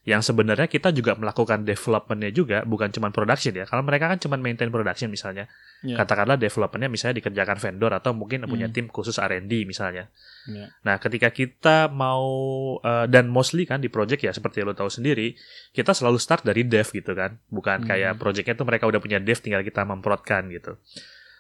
yang 0.08 0.24
sebenarnya 0.24 0.72
kita 0.72 0.96
juga 0.96 1.20
melakukan 1.20 1.68
developmentnya 1.68 2.32
juga 2.32 2.64
bukan 2.64 2.88
cuma 2.96 3.12
production 3.12 3.52
ya 3.52 3.68
kalau 3.68 3.84
mereka 3.84 4.08
kan 4.08 4.16
cuma 4.16 4.40
maintain 4.40 4.72
production 4.72 5.12
misalnya 5.12 5.52
yeah. 5.84 6.00
katakanlah 6.00 6.40
developmentnya 6.40 6.88
misalnya 6.88 7.20
dikerjakan 7.20 7.60
vendor 7.60 7.92
atau 7.92 8.16
mungkin 8.16 8.48
mm. 8.48 8.50
punya 8.50 8.72
tim 8.72 8.88
khusus 8.88 9.20
R&D 9.20 9.68
misalnya 9.68 10.08
yeah. 10.48 10.72
nah 10.88 10.96
ketika 10.96 11.36
kita 11.36 11.92
mau 11.92 12.24
uh, 12.80 13.04
dan 13.12 13.28
mostly 13.28 13.68
kan 13.68 13.84
di 13.84 13.92
project 13.92 14.24
ya 14.24 14.32
seperti 14.32 14.64
lo 14.64 14.72
tahu 14.72 14.88
sendiri 14.88 15.36
kita 15.76 15.92
selalu 15.92 16.24
start 16.24 16.48
dari 16.48 16.64
dev 16.64 16.88
gitu 16.88 17.12
kan 17.12 17.36
bukan 17.52 17.84
mm. 17.84 17.88
kayak 17.92 18.16
projectnya 18.16 18.56
tuh 18.56 18.64
mereka 18.64 18.88
udah 18.88 19.04
punya 19.04 19.20
dev 19.20 19.44
tinggal 19.44 19.60
kita 19.60 19.84
memprotkan 19.84 20.48
gitu 20.48 20.80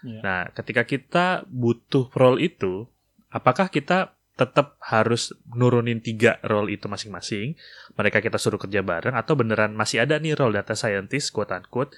yeah. 0.04 0.20
nah 0.20 0.40
ketika 0.52 0.84
kita 0.84 1.48
butuh 1.48 2.12
role 2.12 2.44
itu 2.44 2.84
apakah 3.32 3.72
kita 3.72 4.17
tetap 4.38 4.78
harus 4.86 5.34
nurunin 5.50 5.98
tiga 5.98 6.38
role 6.46 6.70
itu 6.70 6.86
masing-masing. 6.86 7.58
Mereka 7.98 8.22
kita 8.22 8.38
suruh 8.38 8.62
kerja 8.62 8.86
bareng 8.86 9.18
atau 9.18 9.34
beneran 9.34 9.74
masih 9.74 10.06
ada 10.06 10.22
nih 10.22 10.38
role 10.38 10.54
data 10.54 10.78
scientist 10.78 11.34
quote 11.34 11.52
unquote 11.58 11.98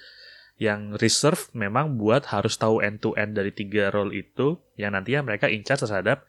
yang 0.60 0.96
reserve 1.00 1.52
memang 1.56 1.96
buat 1.96 2.28
harus 2.32 2.56
tahu 2.56 2.84
end 2.84 3.00
to 3.00 3.16
end 3.16 3.32
dari 3.32 3.52
tiga 3.52 3.88
role 3.88 4.12
itu 4.12 4.60
yang 4.76 4.92
nantinya 4.92 5.32
mereka 5.32 5.48
in 5.48 5.64
charge 5.64 5.84
terhadap 5.88 6.24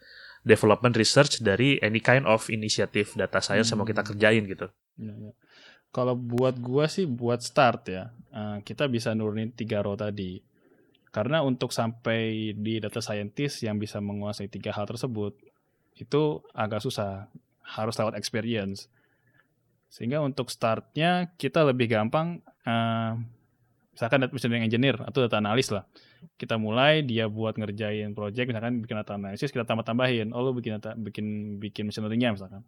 development 0.48 0.96
research 0.96 1.44
dari 1.44 1.80
any 1.84 2.00
kind 2.00 2.24
of 2.28 2.48
inisiatif 2.48 3.16
data 3.16 3.44
science 3.44 3.72
hmm. 3.72 3.76
yang 3.76 3.80
mau 3.84 3.88
kita 3.88 4.04
hmm. 4.04 4.10
kerjain 4.12 4.44
gitu. 4.48 4.68
Ya, 5.00 5.14
ya. 5.16 5.32
Kalau 5.92 6.16
buat 6.16 6.56
gua 6.64 6.88
sih 6.88 7.04
buat 7.04 7.44
start 7.44 7.92
ya, 7.92 8.16
uh, 8.32 8.64
kita 8.64 8.88
bisa 8.88 9.12
nurunin 9.12 9.52
tiga 9.52 9.84
row 9.84 10.00
tadi. 10.00 10.40
Karena 11.12 11.44
untuk 11.44 11.76
sampai 11.76 12.56
di 12.56 12.80
data 12.80 13.04
scientist 13.04 13.68
yang 13.68 13.76
bisa 13.76 14.00
menguasai 14.00 14.48
tiga 14.48 14.72
hal 14.72 14.88
tersebut, 14.88 15.36
itu 16.02 16.42
agak 16.58 16.82
susah. 16.82 17.30
Harus 17.62 17.94
lewat 18.02 18.18
experience. 18.18 18.90
Sehingga 19.94 20.20
untuk 20.26 20.50
startnya 20.50 21.30
kita 21.38 21.62
lebih 21.62 21.88
gampang, 21.94 22.42
uh, 22.66 23.14
misalkan 23.94 24.26
data 24.26 24.58
engineer 24.58 24.98
atau 24.98 25.20
data 25.28 25.38
analis 25.38 25.70
lah 25.70 25.86
kita 26.40 26.56
mulai 26.56 27.04
dia 27.04 27.28
buat 27.28 27.60
ngerjain 27.60 28.16
project 28.16 28.50
misalkan 28.50 28.82
bikin 28.82 28.98
data 28.98 29.20
analisis 29.20 29.52
kita 29.52 29.68
tambah 29.68 29.84
tambahin 29.84 30.32
oh 30.32 30.42
lu 30.48 30.56
bikin 30.58 30.80
data 30.80 30.96
bikin 30.96 31.60
bikin 31.60 31.92
machine 31.92 32.08
learningnya 32.08 32.34
misalkan 32.34 32.64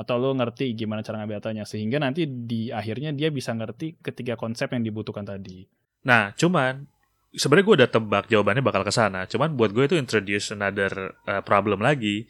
atau 0.00 0.16
lo 0.16 0.32
ngerti 0.32 0.72
gimana 0.72 1.04
cara 1.04 1.20
ngambil 1.20 1.44
datanya 1.44 1.68
sehingga 1.68 2.00
nanti 2.00 2.24
di 2.24 2.72
akhirnya 2.72 3.12
dia 3.12 3.28
bisa 3.28 3.52
ngerti 3.52 4.00
ketiga 4.00 4.32
konsep 4.32 4.72
yang 4.72 4.80
dibutuhkan 4.80 5.28
tadi. 5.28 5.68
Nah, 6.08 6.32
cuman 6.32 6.88
sebenarnya 7.36 7.66
gue 7.68 7.76
udah 7.84 7.90
tebak 7.92 8.24
jawabannya 8.32 8.64
bakal 8.64 8.80
ke 8.80 8.88
sana. 8.96 9.28
Cuman 9.28 9.52
buat 9.60 9.76
gue 9.76 9.84
itu 9.84 10.00
introduce 10.00 10.56
another 10.56 11.12
uh, 11.28 11.44
problem 11.44 11.84
lagi. 11.84 12.24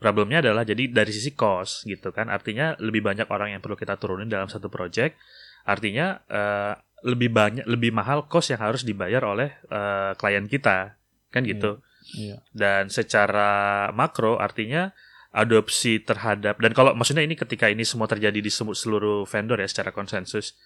Problemnya 0.00 0.40
adalah 0.40 0.64
jadi 0.64 0.88
dari 0.88 1.12
sisi 1.12 1.36
cost 1.36 1.84
gitu 1.84 2.08
kan. 2.10 2.32
Artinya 2.32 2.72
lebih 2.80 3.04
banyak 3.04 3.28
orang 3.28 3.52
yang 3.52 3.60
perlu 3.60 3.76
kita 3.76 4.00
turunin 4.00 4.32
dalam 4.32 4.48
satu 4.48 4.72
project. 4.72 5.20
Artinya 5.68 6.24
uh, 6.24 6.72
lebih 7.04 7.32
banyak 7.32 7.64
lebih 7.64 7.92
mahal 7.92 8.28
cost 8.28 8.52
yang 8.52 8.60
harus 8.60 8.84
dibayar 8.84 9.24
oleh 9.24 9.56
uh, 9.72 10.12
klien 10.20 10.44
kita 10.44 10.96
kan 11.32 11.42
gitu 11.46 11.80
yeah. 12.12 12.36
Yeah. 12.36 12.40
dan 12.52 12.92
secara 12.92 13.88
makro 13.96 14.36
artinya 14.36 14.92
adopsi 15.30 16.02
terhadap 16.02 16.58
dan 16.58 16.74
kalau 16.74 16.92
maksudnya 16.92 17.22
ini 17.22 17.38
ketika 17.38 17.70
ini 17.70 17.86
semua 17.86 18.10
terjadi 18.10 18.36
di 18.42 18.50
seluruh 18.50 19.24
vendor 19.24 19.62
ya 19.62 19.68
secara 19.70 19.94
konsensus 19.94 20.58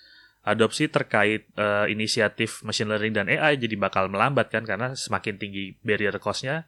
adopsi 0.44 0.88
terkait 0.88 1.46
uh, 1.60 1.84
inisiatif 1.86 2.64
machine 2.64 2.88
learning 2.88 3.14
dan 3.14 3.26
AI 3.28 3.60
jadi 3.60 3.76
bakal 3.76 4.08
melambat 4.08 4.48
kan 4.48 4.64
karena 4.64 4.96
semakin 4.96 5.36
tinggi 5.36 5.76
barrier 5.84 6.16
costnya 6.16 6.64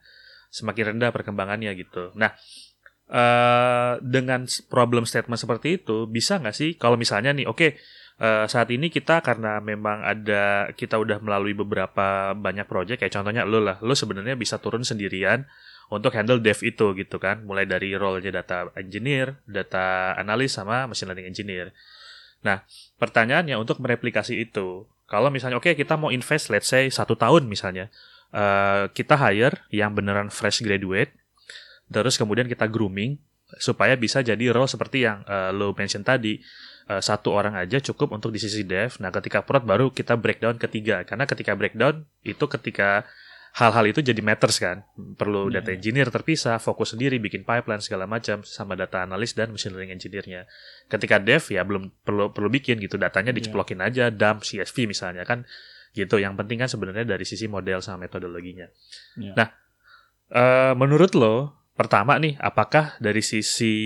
semakin 0.50 0.96
rendah 0.96 1.10
perkembangannya 1.12 1.72
gitu. 1.78 2.14
Nah 2.14 2.34
uh, 3.10 3.98
dengan 4.02 4.46
problem 4.70 5.06
statement 5.06 5.38
seperti 5.38 5.82
itu 5.82 6.06
bisa 6.10 6.38
nggak 6.42 6.56
sih 6.56 6.70
kalau 6.78 6.98
misalnya 6.98 7.34
nih 7.34 7.46
oke 7.46 7.56
okay, 7.56 7.70
Uh, 8.16 8.48
saat 8.48 8.72
ini 8.72 8.88
kita 8.88 9.20
karena 9.20 9.60
memang 9.60 10.00
ada 10.00 10.72
kita 10.72 10.96
udah 10.96 11.20
melalui 11.20 11.52
beberapa 11.52 12.32
banyak 12.32 12.64
project 12.64 13.04
kayak 13.04 13.12
contohnya 13.12 13.44
lo 13.44 13.60
lah 13.60 13.76
lo 13.84 13.92
sebenarnya 13.92 14.40
bisa 14.40 14.56
turun 14.56 14.88
sendirian 14.88 15.44
untuk 15.92 16.16
handle 16.16 16.40
dev 16.40 16.56
itu 16.64 16.96
gitu 16.96 17.20
kan 17.20 17.44
mulai 17.44 17.68
dari 17.68 17.92
role-nya 17.92 18.40
data 18.40 18.72
engineer 18.72 19.36
data 19.44 20.16
analis 20.16 20.56
sama 20.56 20.88
machine 20.88 21.12
learning 21.12 21.28
engineer. 21.28 21.76
Nah 22.40 22.64
pertanyaannya 22.96 23.60
untuk 23.60 23.84
mereplikasi 23.84 24.48
itu 24.48 24.88
kalau 25.04 25.28
misalnya 25.28 25.60
oke 25.60 25.68
okay, 25.68 25.76
kita 25.76 26.00
mau 26.00 26.08
invest 26.08 26.48
let's 26.48 26.72
say 26.72 26.88
satu 26.88 27.20
tahun 27.20 27.44
misalnya 27.44 27.92
uh, 28.34 28.88
kita 28.90 29.14
hire 29.18 29.62
yang 29.70 29.94
beneran 29.94 30.32
fresh 30.32 30.64
graduate 30.64 31.14
terus 31.86 32.18
kemudian 32.18 32.50
kita 32.50 32.66
grooming 32.66 33.18
supaya 33.62 33.94
bisa 33.94 34.26
jadi 34.26 34.50
role 34.50 34.66
seperti 34.66 35.06
yang 35.06 35.22
uh, 35.30 35.54
lo 35.54 35.70
mention 35.78 36.02
tadi 36.02 36.42
uh, 36.90 37.02
satu 37.02 37.30
orang 37.30 37.54
aja 37.54 37.78
cukup 37.78 38.14
untuk 38.14 38.34
di 38.34 38.42
sisi 38.42 38.66
dev. 38.66 38.98
Nah, 38.98 39.14
ketika 39.14 39.46
prod 39.46 39.62
baru 39.62 39.94
kita 39.94 40.18
breakdown 40.18 40.58
ketiga. 40.58 41.06
Karena 41.06 41.30
ketika 41.30 41.54
breakdown 41.54 42.06
itu 42.26 42.42
ketika 42.50 43.06
hal-hal 43.56 43.84
itu 43.88 44.02
jadi 44.02 44.18
matters 44.18 44.58
kan. 44.58 44.82
Perlu 44.94 45.48
yeah. 45.48 45.62
data 45.62 45.70
iya. 45.72 45.78
engineer 45.78 46.08
terpisah, 46.10 46.58
fokus 46.58 46.92
sendiri, 46.92 47.16
bikin 47.22 47.46
pipeline 47.46 47.80
segala 47.80 48.04
macam 48.04 48.42
sama 48.42 48.74
data 48.74 49.06
analis 49.06 49.32
dan 49.32 49.54
machine 49.54 49.72
learning 49.72 49.94
engineer-nya. 49.96 50.44
Ketika 50.90 51.22
dev 51.22 51.42
ya 51.48 51.62
belum 51.62 51.94
perlu 52.04 52.34
perlu 52.34 52.48
bikin 52.50 52.82
gitu, 52.82 53.00
datanya 53.00 53.32
iya. 53.32 53.38
diceplokin 53.40 53.80
aja, 53.80 54.10
dump 54.12 54.44
CSV 54.44 54.90
misalnya 54.90 55.24
kan 55.24 55.46
gitu. 55.96 56.20
Yang 56.20 56.36
penting 56.44 56.60
kan 56.60 56.68
sebenarnya 56.68 57.08
dari 57.08 57.24
sisi 57.24 57.48
model 57.48 57.80
sama 57.80 58.04
metodologinya. 58.04 58.68
Yeah. 59.16 59.32
Nah, 59.32 59.48
uh, 60.36 60.72
menurut 60.76 61.16
lo 61.16 61.56
Pertama 61.76 62.16
nih, 62.16 62.40
apakah 62.40 62.96
dari 63.04 63.20
sisi 63.20 63.76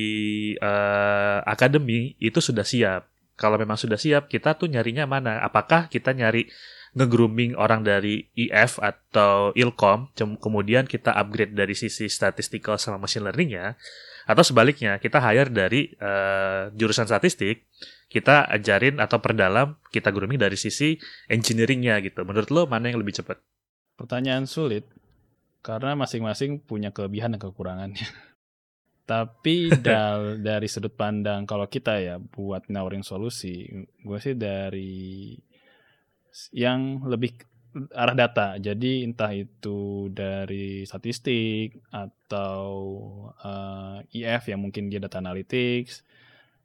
uh, 0.62 1.42
akademi 1.42 2.14
itu 2.22 2.38
sudah 2.38 2.62
siap? 2.62 3.10
Kalau 3.34 3.58
memang 3.58 3.74
sudah 3.74 3.98
siap, 3.98 4.30
kita 4.30 4.54
tuh 4.54 4.70
nyarinya 4.70 5.10
mana? 5.10 5.42
Apakah 5.42 5.90
kita 5.90 6.14
nyari 6.14 6.46
nge-grooming 6.94 7.58
orang 7.58 7.82
dari 7.82 8.30
IF 8.38 8.78
atau 8.78 9.50
Ilkom, 9.58 10.14
kemudian 10.14 10.86
kita 10.86 11.10
upgrade 11.18 11.58
dari 11.58 11.74
sisi 11.74 12.06
statistical 12.06 12.78
sama 12.78 13.02
machine 13.02 13.26
learning-nya, 13.26 13.74
atau 14.30 14.46
sebaliknya, 14.46 15.02
kita 15.02 15.18
hire 15.18 15.50
dari 15.50 15.90
uh, 15.98 16.70
jurusan 16.70 17.10
statistik, 17.10 17.66
kita 18.10 18.50
ajarin 18.50 18.98
atau 18.98 19.22
perdalam, 19.22 19.78
kita 19.94 20.10
grooming 20.10 20.42
dari 20.42 20.58
sisi 20.58 20.98
engineering-nya 21.30 22.02
gitu. 22.02 22.26
Menurut 22.26 22.50
lo 22.50 22.62
mana 22.66 22.90
yang 22.90 22.98
lebih 22.98 23.22
cepat? 23.22 23.38
Pertanyaan 23.94 24.50
sulit, 24.50 24.90
karena 25.62 25.94
masing-masing 25.94 26.58
punya 26.58 26.90
kelebihan 26.90 27.38
dan 27.38 27.40
kekurangannya. 27.40 28.10
Tapi 29.10 29.70
dal 29.86 30.42
dari 30.42 30.66
sudut 30.66 30.90
pandang 30.90 31.46
kalau 31.46 31.70
kita 31.70 32.02
ya 32.02 32.18
buat 32.18 32.66
nawarin 32.66 33.06
solusi, 33.06 33.70
gue 34.02 34.18
sih 34.18 34.34
dari 34.34 35.38
yang 36.50 37.06
lebih 37.06 37.38
arah 37.94 38.18
data. 38.18 38.58
Jadi 38.58 39.06
entah 39.06 39.30
itu 39.30 40.10
dari 40.10 40.82
statistik 40.82 41.78
atau 41.94 42.66
uh, 43.38 44.02
eh, 44.10 44.26
IF 44.26 44.50
yang 44.50 44.66
mungkin 44.66 44.90
dia 44.90 44.98
data 44.98 45.22
analytics 45.22 46.02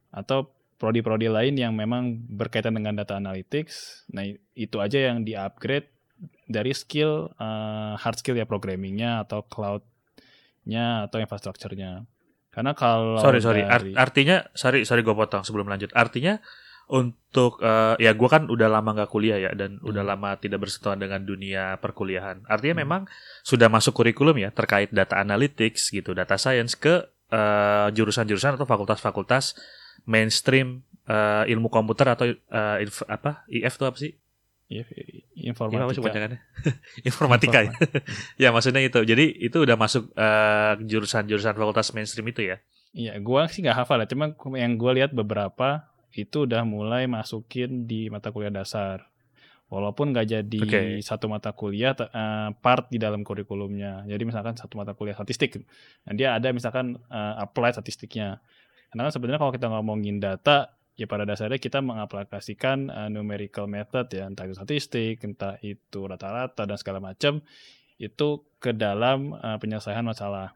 atau 0.10 0.50
prodi-prodi 0.86 1.26
lain 1.26 1.58
yang 1.58 1.74
memang 1.74 2.22
berkaitan 2.30 2.78
dengan 2.78 2.94
data 2.94 3.18
analytics. 3.18 4.06
Nah, 4.14 4.22
itu 4.54 4.78
aja 4.78 5.10
yang 5.10 5.26
di-upgrade 5.26 5.90
dari 6.46 6.78
skill 6.78 7.34
uh, 7.42 7.98
hard 7.98 8.22
skill 8.22 8.38
ya 8.38 8.46
programmingnya 8.46 9.26
atau 9.26 9.42
cloudnya 9.42 11.10
atau 11.10 11.18
infrastrukturnya. 11.18 12.06
Karena 12.54 12.78
kalau 12.78 13.20
sorry 13.20 13.42
sorry 13.42 13.66
dari... 13.66 13.98
artinya 13.98 14.46
sorry 14.54 14.86
sorry 14.86 15.02
gue 15.02 15.12
potong 15.12 15.44
sebelum 15.44 15.68
lanjut 15.68 15.92
artinya 15.92 16.40
untuk 16.86 17.60
uh, 17.66 17.98
ya 17.98 18.14
gue 18.14 18.30
kan 18.30 18.46
udah 18.46 18.70
lama 18.70 18.94
nggak 18.94 19.10
kuliah 19.10 19.42
ya 19.42 19.52
dan 19.58 19.82
hmm. 19.82 19.90
udah 19.90 20.06
lama 20.06 20.38
tidak 20.38 20.64
bersentuhan 20.64 21.02
dengan 21.02 21.26
dunia 21.26 21.82
perkuliahan. 21.82 22.46
Artinya 22.46 22.78
hmm. 22.78 22.84
memang 22.86 23.02
sudah 23.42 23.68
masuk 23.68 23.98
kurikulum 23.98 24.38
ya 24.38 24.54
terkait 24.54 24.94
data 24.94 25.18
analytics 25.18 25.90
gitu, 25.90 26.14
data 26.14 26.38
science 26.38 26.78
ke 26.78 27.02
uh, 27.34 27.90
jurusan-jurusan 27.90 28.62
atau 28.62 28.70
fakultas-fakultas 28.70 29.58
mainstream 30.06 30.86
uh, 31.10 31.44
ilmu 31.46 31.70
komputer 31.70 32.08
atau 32.10 32.26
uh, 32.30 32.78
inf, 32.82 33.06
apa 33.06 33.46
IF 33.50 33.74
itu 33.78 33.86
apa 33.86 33.98
sih? 33.98 34.12
Iya, 34.66 34.84
informatika. 35.54 36.18
Ya, 36.18 36.42
informatika 37.06 37.60
ya. 37.62 37.72
ya 38.44 38.50
maksudnya 38.50 38.82
itu. 38.82 39.02
Jadi 39.06 39.26
itu 39.42 39.58
udah 39.62 39.78
masuk 39.78 40.10
uh, 40.18 40.74
jurusan-jurusan 40.82 41.54
fakultas 41.54 41.94
mainstream 41.94 42.26
itu 42.30 42.50
ya? 42.54 42.58
Iya, 42.96 43.20
gua 43.22 43.46
sih 43.52 43.62
nggak 43.62 43.86
hafal 43.86 44.02
ya. 44.02 44.08
Cuma 44.10 44.34
yang 44.58 44.80
gua 44.80 44.96
lihat 44.98 45.12
beberapa 45.14 45.92
itu 46.16 46.48
udah 46.48 46.64
mulai 46.64 47.06
masukin 47.06 47.86
di 47.86 48.08
mata 48.10 48.32
kuliah 48.32 48.54
dasar. 48.54 49.06
Walaupun 49.66 50.14
nggak 50.14 50.28
jadi 50.30 50.62
okay. 50.62 50.90
satu 51.02 51.26
mata 51.26 51.50
kuliah 51.52 51.98
uh, 51.98 52.54
part 52.62 52.88
di 52.88 53.02
dalam 53.02 53.26
kurikulumnya. 53.26 54.06
Jadi 54.08 54.24
misalkan 54.24 54.56
satu 54.56 54.78
mata 54.78 54.94
kuliah 54.94 55.18
statistik, 55.18 55.66
nah 56.06 56.14
dia 56.14 56.38
ada 56.38 56.54
misalkan 56.54 57.02
uh, 57.10 57.34
apply 57.42 57.74
statistiknya. 57.74 58.40
Karena 58.96 59.12
kan 59.12 59.14
sebenarnya 59.20 59.40
kalau 59.44 59.52
kita 59.52 59.68
ngomongin 59.68 60.24
data, 60.24 60.72
ya 60.96 61.04
pada 61.04 61.28
dasarnya 61.28 61.60
kita 61.60 61.84
mengaplikasikan 61.84 62.88
uh, 62.88 63.12
numerical 63.12 63.68
method 63.68 64.08
ya 64.08 64.24
entah 64.24 64.48
itu 64.48 64.56
statistik 64.56 65.20
entah 65.28 65.60
itu 65.60 66.08
rata-rata 66.08 66.64
dan 66.64 66.80
segala 66.80 67.04
macam 67.04 67.44
itu 68.00 68.28
ke 68.64 68.72
dalam 68.72 69.36
uh, 69.36 69.60
penyelesaian 69.60 70.08
masalah. 70.08 70.56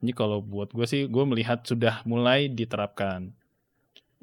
Ini 0.00 0.16
kalau 0.16 0.40
buat 0.40 0.72
gue 0.72 0.88
sih 0.88 1.04
gue 1.04 1.24
melihat 1.28 1.60
sudah 1.68 2.00
mulai 2.08 2.48
diterapkan 2.48 3.36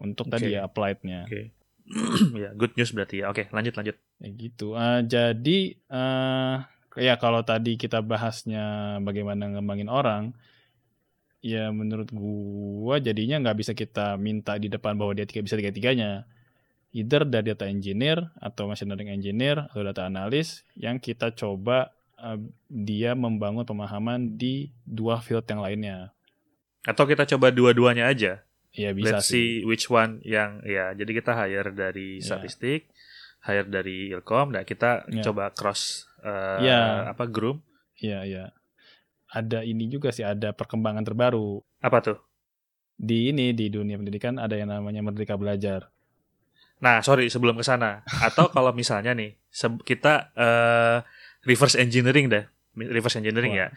untuk 0.01 0.33
okay. 0.33 0.33
tadi 0.33 0.49
ya 0.57 0.65
applied-nya. 0.65 1.29
Okay. 1.29 1.53
ya 2.41 2.57
good 2.57 2.73
news 2.73 2.89
berarti 2.89 3.21
ya. 3.21 3.29
Oke 3.29 3.45
okay, 3.45 3.53
lanjut 3.53 3.77
lanjut. 3.77 3.95
Ya 4.17 4.29
gitu. 4.33 4.73
Uh, 4.73 5.05
jadi 5.05 5.77
uh, 5.93 6.65
ya 6.97 7.21
kalau 7.21 7.45
tadi 7.45 7.77
kita 7.77 8.01
bahasnya 8.01 8.97
bagaimana 9.05 9.53
ngembangin 9.53 9.93
orang 9.93 10.33
ya 11.47 11.71
menurut 11.71 12.11
gua 12.11 12.99
jadinya 12.99 13.39
nggak 13.39 13.57
bisa 13.57 13.71
kita 13.71 14.19
minta 14.19 14.59
di 14.59 14.67
depan 14.67 14.99
bahwa 14.99 15.15
dia 15.15 15.23
tiga 15.23 15.39
bisa 15.39 15.55
tiga 15.55 15.71
tiganya 15.71 16.27
either 16.91 17.23
dari 17.23 17.55
data 17.55 17.63
engineer 17.63 18.19
atau 18.35 18.67
machine 18.67 18.89
learning 18.89 19.11
engineer 19.13 19.63
atau 19.69 19.83
data 19.85 20.03
analis 20.03 20.67
yang 20.75 20.99
kita 20.99 21.31
coba 21.31 21.91
uh, 22.17 22.35
dia 22.67 23.15
membangun 23.15 23.63
pemahaman 23.63 24.35
di 24.35 24.71
dua 24.83 25.19
field 25.19 25.47
yang 25.47 25.61
lainnya 25.61 26.11
Atau 26.83 27.03
kita 27.03 27.27
coba 27.27 27.51
dua-duanya 27.51 28.07
aja. 28.07 28.47
Iya 28.71 28.95
bisa 28.95 29.19
Let's 29.19 29.27
sih. 29.27 29.59
see 29.59 29.67
which 29.67 29.91
one 29.91 30.23
yang 30.23 30.63
ya. 30.63 30.95
Jadi 30.95 31.11
kita 31.11 31.35
hire 31.35 31.75
dari 31.75 32.23
Iya. 32.23 32.23
statistik, 32.23 32.87
hire 33.43 33.67
dari 33.67 34.07
Ilkom, 34.07 34.55
nah 34.55 34.63
kita 34.63 35.03
Iya. 35.11 35.19
coba 35.27 35.51
cross 35.51 36.07
eh, 36.23 36.63
Iya. 36.63 37.11
apa 37.11 37.27
groom. 37.27 37.59
Iya, 37.99 38.23
iya. 38.23 38.45
Ada 39.27 39.63
ini 39.67 39.91
juga 39.91 40.15
sih, 40.15 40.23
ada 40.23 40.55
perkembangan 40.55 41.03
terbaru. 41.03 41.59
Apa 41.83 41.99
tuh? 41.99 42.17
Di 42.97 43.29
ini, 43.29 43.51
di 43.51 43.67
dunia 43.69 43.99
pendidikan 43.99 44.39
ada 44.39 44.55
yang 44.55 44.71
namanya 44.71 45.03
Merdeka 45.03 45.35
Belajar. 45.35 45.91
Nah, 46.79 47.01
sorry 47.01 47.29
sebelum 47.29 47.57
ke 47.57 47.65
sana. 47.65 48.05
Atau 48.23 48.49
kalau 48.55 48.71
misalnya 48.71 49.13
nih, 49.17 49.37
kita 49.83 50.31
eh, 50.37 50.97
reverse 51.45 51.77
engineering 51.77 52.29
deh. 52.29 52.45
Reverse 52.77 53.17
engineering 53.19 53.57
Wah, 53.57 53.61
ya. 53.65 53.67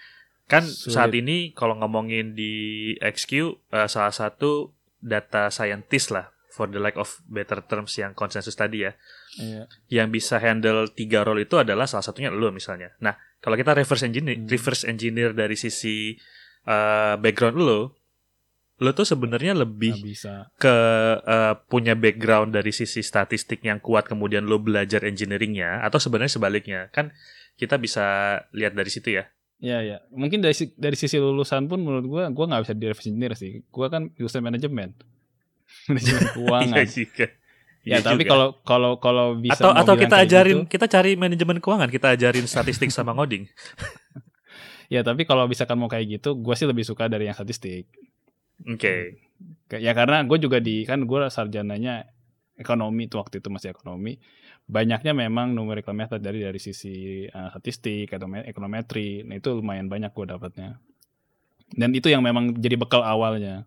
Kan 0.50 0.66
sulit. 0.66 0.95
saat 0.99 1.12
ini 1.14 1.54
kalau 1.54 1.78
ngomongin 1.78 2.35
di 2.37 2.95
XQ 3.00 3.33
eh, 3.73 3.88
salah 3.88 4.12
satu 4.12 4.75
data 5.00 5.49
scientist 5.49 6.12
lah 6.12 6.28
for 6.50 6.69
the 6.69 6.83
lack 6.83 6.99
of 6.99 7.23
better 7.30 7.62
terms 7.64 7.97
yang 7.97 8.12
konsensus 8.12 8.59
tadi 8.59 8.85
ya. 8.85 8.92
Iya. 9.40 9.64
Yang 9.88 10.09
bisa 10.21 10.37
handle 10.42 10.90
tiga 10.92 11.23
role 11.25 11.47
itu 11.47 11.57
adalah 11.57 11.87
salah 11.87 12.04
satunya 12.04 12.28
lo 12.28 12.50
misalnya. 12.52 12.92
Nah, 13.00 13.16
kalau 13.40 13.56
kita 13.56 13.73
reverse 13.73 14.04
engineer 14.04 14.37
Hmm. 14.37 14.47
reverse 14.47 14.85
engineer 14.85 15.32
dari 15.32 15.54
sisi 15.54 16.14
eh, 16.62 17.14
background 17.16 17.56
lo, 17.56 17.97
lo 18.76 18.90
tuh 18.90 19.04
sebenarnya 19.04 19.52
lebih 19.54 19.97
Nggak 19.97 20.04
bisa. 20.06 20.35
ke 20.54 20.76
eh, 21.20 21.54
punya 21.66 21.92
background 21.92 22.52
dari 22.52 22.70
sisi 22.70 23.00
statistik 23.00 23.61
yang 23.61 23.76
kuat 23.78 24.04
kemudian 24.04 24.44
lo 24.44 24.56
belajar 24.56 25.00
engineeringnya 25.02 25.80
atau 25.80 25.97
sebenarnya 25.97 26.32
sebaliknya 26.32 26.80
kan 26.88 27.12
kita 27.54 27.76
bisa 27.76 28.04
lihat 28.52 28.73
dari 28.73 28.88
situ 28.88 29.16
ya 29.16 29.25
Iya, 29.61 29.78
iya. 29.85 29.99
Mungkin 30.09 30.40
dari 30.40 30.56
dari 30.73 30.97
sisi 30.97 31.20
lulusan 31.20 31.68
pun 31.68 31.85
menurut 31.85 32.09
gua 32.09 32.23
gua 32.28 32.49
nggak 32.49 32.64
bisa 32.64 32.73
di 32.73 32.85
reverse 32.88 33.09
engineer 33.09 33.37
sih. 33.37 33.61
Gua 33.68 33.92
kan 33.92 34.09
lulusan 34.16 34.40
manajemen. 34.49 34.97
manajemen 35.85 36.25
keuangan. 36.37 36.80
Iya 36.80 37.28
ya, 37.82 37.96
Iya 37.96 37.99
tapi 38.02 38.22
kalau 38.26 38.49
kalau 38.60 38.92
kalau 38.96 39.26
bisa 39.34 39.56
atau 39.58 39.70
atau 39.75 39.94
kita 39.99 40.16
ajarin 40.22 40.56
gitu, 40.58 40.68
kita 40.68 40.87
cari 40.87 41.10
manajemen 41.14 41.56
keuangan 41.58 41.88
kita 41.88 42.12
ajarin 42.12 42.44
statistik 42.44 42.88
sama 42.88 43.10
ngoding 43.10 43.49
ya 44.88 45.00
tapi 45.00 45.22
kalau 45.22 45.46
misalkan 45.46 45.76
mau 45.76 45.87
kayak 45.87 46.20
gitu, 46.20 46.34
gua 46.34 46.52
sih 46.52 46.64
lebih 46.64 46.82
suka 46.82 47.06
dari 47.06 47.25
yang 47.25 47.34
statistik. 47.34 47.87
oke 48.62 48.94
Kayak- 49.66 49.82
Ya 49.82 49.92
karena 49.92 50.20
gue 50.20 50.37
juga 50.37 50.58
di 50.58 50.82
kan 50.82 51.00
gue 51.00 51.20
sarjananya 51.26 52.04
ekonomi 52.54 53.06
tuh 53.06 53.18
waktu 53.18 53.38
itu 53.38 53.49
masih 53.49 53.70
ekonomi. 53.70 54.20
Banyaknya 54.66 55.16
memang 55.16 55.50
numerical 55.50 55.90
method 55.90 56.20
dari 56.20 56.38
dari 56.38 56.58
sisi 56.58 57.25
uh, 57.25 57.49
statistik 57.50 58.10
atau 58.10 58.28
me- 58.28 58.44
ekonometri. 58.44 59.25
Nah 59.25 59.34
itu 59.34 59.56
lumayan 59.56 59.88
banyak 59.88 60.10
gue 60.10 60.26
dapatnya. 60.28 60.76
Dan 61.70 61.90
itu 61.90 62.06
yang 62.06 62.20
memang 62.20 62.52
jadi 62.52 62.76
bekal 62.76 63.00
awalnya. 63.00 63.64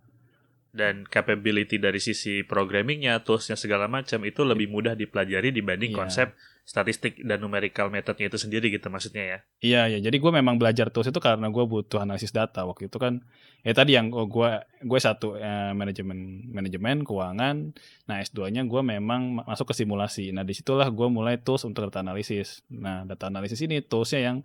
Dan 0.73 1.05
capability 1.05 1.77
dari 1.77 2.01
sisi 2.01 2.41
programmingnya 2.41 3.21
toolsnya 3.21 3.53
segala 3.53 3.85
macam 3.85 4.25
itu 4.25 4.41
lebih 4.41 4.73
mudah 4.73 4.97
dipelajari 4.97 5.53
dibanding 5.53 5.93
Iya. 5.93 5.99
konsep 6.01 6.27
statistik 6.63 7.21
dan 7.21 7.43
numerical 7.43 7.91
methodnya 7.91 8.25
itu 8.25 8.39
sendiri 8.39 8.73
gitu 8.73 8.89
maksudnya 8.89 9.21
ya 9.21 9.39
Iya 9.61 9.81
ya. 9.93 9.99
Jadi 10.01 10.17
gue 10.17 10.31
memang 10.31 10.55
belajar 10.57 10.89
tools 10.89 11.11
itu 11.11 11.19
karena 11.21 11.51
gue 11.51 11.61
butuh 11.61 12.01
analisis 12.01 12.33
data 12.33 12.65
waktu 12.65 12.87
itu 12.89 12.97
kan. 12.97 13.21
Ya 13.61 13.75
tadi 13.75 13.93
yang 13.93 14.09
oh, 14.15 14.25
gue 14.25 14.49
gue 14.81 14.99
satu 14.99 15.35
eh, 15.35 15.75
manajemen 15.75 16.49
manajemen 16.49 17.03
keuangan. 17.05 17.75
Nah 18.07 18.15
S2-nya 18.17 18.63
gue 18.65 18.81
memang 18.81 19.43
ma- 19.43 19.45
masuk 19.45 19.69
ke 19.69 19.77
simulasi. 19.77 20.31
Nah 20.31 20.41
di 20.41 20.55
situlah 20.55 20.87
gue 20.89 21.05
mulai 21.05 21.37
tools 21.37 21.67
untuk 21.67 21.91
data 21.91 21.99
analisis. 21.99 22.63
Nah 22.71 23.03
data 23.03 23.27
analisis 23.27 23.59
ini 23.59 23.83
toolsnya 23.83 24.23
yang 24.23 24.37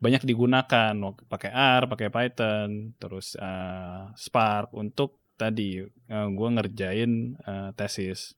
banyak 0.00 0.24
digunakan 0.24 0.96
pakai 1.28 1.52
R, 1.52 1.82
pakai 1.86 2.08
Python, 2.08 2.96
terus 2.96 3.36
eh, 3.36 4.02
Spark 4.16 4.72
untuk 4.72 5.19
tadi 5.40 5.80
gue 6.10 6.48
ngerjain 6.52 7.40
eh, 7.40 7.70
tesis. 7.72 8.36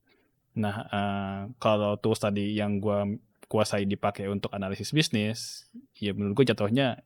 Nah 0.55 0.77
eh, 0.87 1.41
kalau 1.59 1.99
tools 1.99 2.23
tadi 2.23 2.55
yang 2.55 2.79
gue 2.79 3.19
kuasai 3.51 3.85
dipakai 3.85 4.31
untuk 4.31 4.55
analisis 4.55 4.95
bisnis, 4.95 5.67
ya 5.99 6.15
menurut 6.15 6.39
gue 6.39 6.55
jatuhnya 6.55 7.03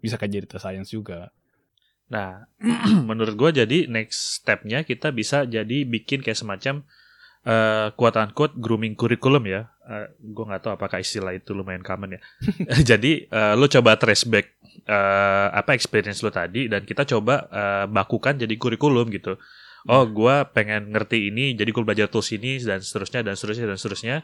bisa 0.00 0.16
kayak 0.16 0.32
jadi 0.32 0.44
data 0.48 0.58
science 0.60 0.90
juga. 0.90 1.30
Nah, 2.12 2.44
menurut 3.08 3.34
gua 3.38 3.50
jadi 3.54 3.88
next 3.88 4.42
stepnya 4.42 4.84
kita 4.84 5.08
bisa 5.14 5.48
jadi 5.48 5.88
bikin 5.88 6.20
kayak 6.20 6.36
semacam 6.36 6.84
eh 7.44 7.92
quote 7.92 8.16
unquote 8.16 8.54
grooming 8.56 8.96
kurikulum 8.96 9.44
ya. 9.48 9.72
Eh 9.88 10.12
gua 10.20 10.52
nggak 10.52 10.62
tahu 10.64 10.72
apakah 10.76 11.00
istilah 11.00 11.32
itu 11.32 11.56
lumayan 11.56 11.80
common 11.80 12.16
ya. 12.16 12.20
jadi 12.94 13.28
eh, 13.28 13.54
lu 13.56 13.64
coba 13.68 13.96
trace 13.96 14.28
back 14.28 14.52
eh, 14.84 15.48
apa 15.50 15.72
experience 15.72 16.20
lu 16.20 16.30
tadi 16.30 16.68
dan 16.68 16.84
kita 16.84 17.04
coba 17.08 17.48
eh, 17.48 17.84
bakukan 17.88 18.40
jadi 18.40 18.54
kurikulum 18.56 19.10
gitu. 19.12 19.36
Oh, 19.84 20.08
gua 20.08 20.48
pengen 20.48 20.96
ngerti 20.96 21.28
ini, 21.28 21.52
jadi 21.52 21.68
gua 21.68 21.84
belajar 21.84 22.08
tools 22.08 22.32
ini 22.32 22.56
dan 22.56 22.80
seterusnya 22.80 23.20
dan 23.20 23.36
seterusnya 23.36 23.66
dan 23.68 23.76
seterusnya. 23.76 24.16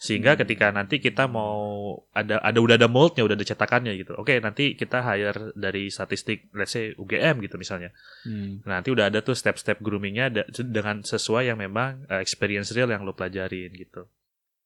Sehingga 0.00 0.34
Hmm. 0.34 0.40
ketika 0.42 0.72
nanti 0.72 0.98
kita 0.98 1.28
mau 1.28 1.94
ada 2.16 2.40
ada 2.40 2.58
udah 2.58 2.74
ada 2.80 2.88
moldnya, 2.88 3.22
udah 3.22 3.36
ada 3.38 3.44
cetakannya 3.46 3.92
gitu. 4.00 4.16
Oke, 4.18 4.40
nanti 4.40 4.74
kita 4.74 5.04
hire 5.04 5.52
dari 5.54 5.92
statistik, 5.92 6.48
let's 6.56 6.74
say 6.74 6.96
UGM 6.96 7.44
gitu 7.44 7.60
misalnya. 7.60 7.92
Hmm. 8.24 8.64
Nah, 8.64 8.80
nanti 8.80 8.90
udah 8.90 9.12
ada 9.12 9.20
tuh 9.22 9.36
step-step 9.36 9.78
groomingnya 9.78 10.32
dengan 10.64 11.04
sesuai 11.04 11.52
yang 11.52 11.60
memang 11.60 12.08
uh, 12.08 12.18
experience 12.18 12.72
real 12.72 12.90
yang 12.90 13.04
lo 13.04 13.12
pelajarin 13.14 13.70
gitu. 13.76 14.08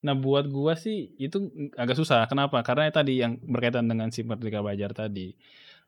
Nah 0.06 0.14
buat 0.14 0.46
gua 0.46 0.78
sih 0.78 1.10
itu 1.18 1.50
agak 1.74 1.98
susah. 1.98 2.30
Kenapa? 2.30 2.62
Karena 2.62 2.86
tadi 2.94 3.18
yang 3.18 3.42
berkaitan 3.42 3.90
dengan 3.90 4.14
si 4.14 4.22
Merdeka 4.22 4.62
Belajar 4.62 4.94
tadi. 4.94 5.34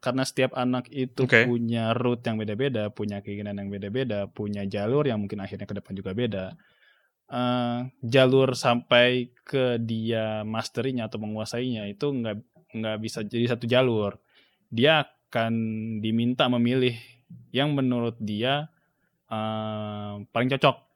Karena 0.03 0.27
setiap 0.27 0.59
anak 0.59 0.91
itu 0.91 1.27
Oke. 1.27 1.47
punya 1.47 1.95
route 1.95 2.23
yang 2.27 2.39
beda-beda, 2.39 2.91
punya 2.91 3.23
keinginan 3.23 3.63
yang 3.63 3.71
beda-beda, 3.71 4.27
punya 4.31 4.67
jalur 4.67 5.07
yang 5.07 5.23
mungkin 5.23 5.43
akhirnya 5.43 5.67
ke 5.67 5.75
depan 5.79 5.95
juga 5.95 6.11
beda. 6.15 6.47
Eh, 7.29 7.79
jalur 8.03 8.57
sampai 8.59 9.35
ke 9.45 9.79
dia 9.79 10.49
masterinya 10.49 11.07
atau 11.07 11.21
menguasainya 11.21 11.85
itu 11.91 12.09
nggak 12.09 12.37
nggak 12.79 12.97
bisa 13.05 13.23
jadi 13.23 13.55
satu 13.55 13.67
jalur. 13.71 14.19
Dia 14.71 15.07
akan 15.07 15.53
diminta 16.01 16.47
memilih 16.51 16.95
yang 17.55 17.75
menurut 17.75 18.19
dia 18.19 18.71
eh, 19.31 20.15
paling 20.27 20.51
cocok. 20.59 20.88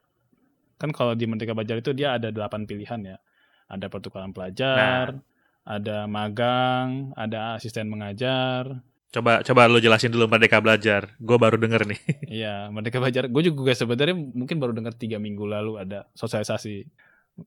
Kan 0.75 0.91
kalau 0.91 1.13
di 1.13 1.23
Merdeka 1.23 1.51
Belajar 1.51 1.77
itu 1.77 1.91
dia 1.91 2.15
ada 2.15 2.29
delapan 2.29 2.63
pilihan 2.63 2.99
ya. 2.99 3.17
Ada 3.65 3.87
pertukaran 3.87 4.31
pelajar, 4.31 5.17
ada 5.63 5.97
magang, 6.05 7.15
ada 7.15 7.55
asisten 7.55 7.87
mengajar. 7.87 8.83
Coba 9.09 9.39
coba 9.41 9.69
lo 9.69 9.77
jelasin 9.77 10.09
dulu 10.09 10.25
Merdeka 10.25 10.57
Belajar. 10.57 11.13
Gue 11.17 11.37
baru 11.37 11.55
denger 11.55 11.85
nih. 11.85 12.01
Iya, 12.41 12.67
Merdeka 12.69 12.97
Belajar. 12.97 13.29
Gue 13.29 13.45
juga 13.45 13.71
sebenarnya 13.71 14.13
mungkin 14.13 14.57
baru 14.57 14.73
dengar 14.73 14.93
tiga 14.93 15.17
minggu 15.17 15.45
lalu 15.45 15.77
ada 15.77 16.09
sosialisasi. 16.13 16.75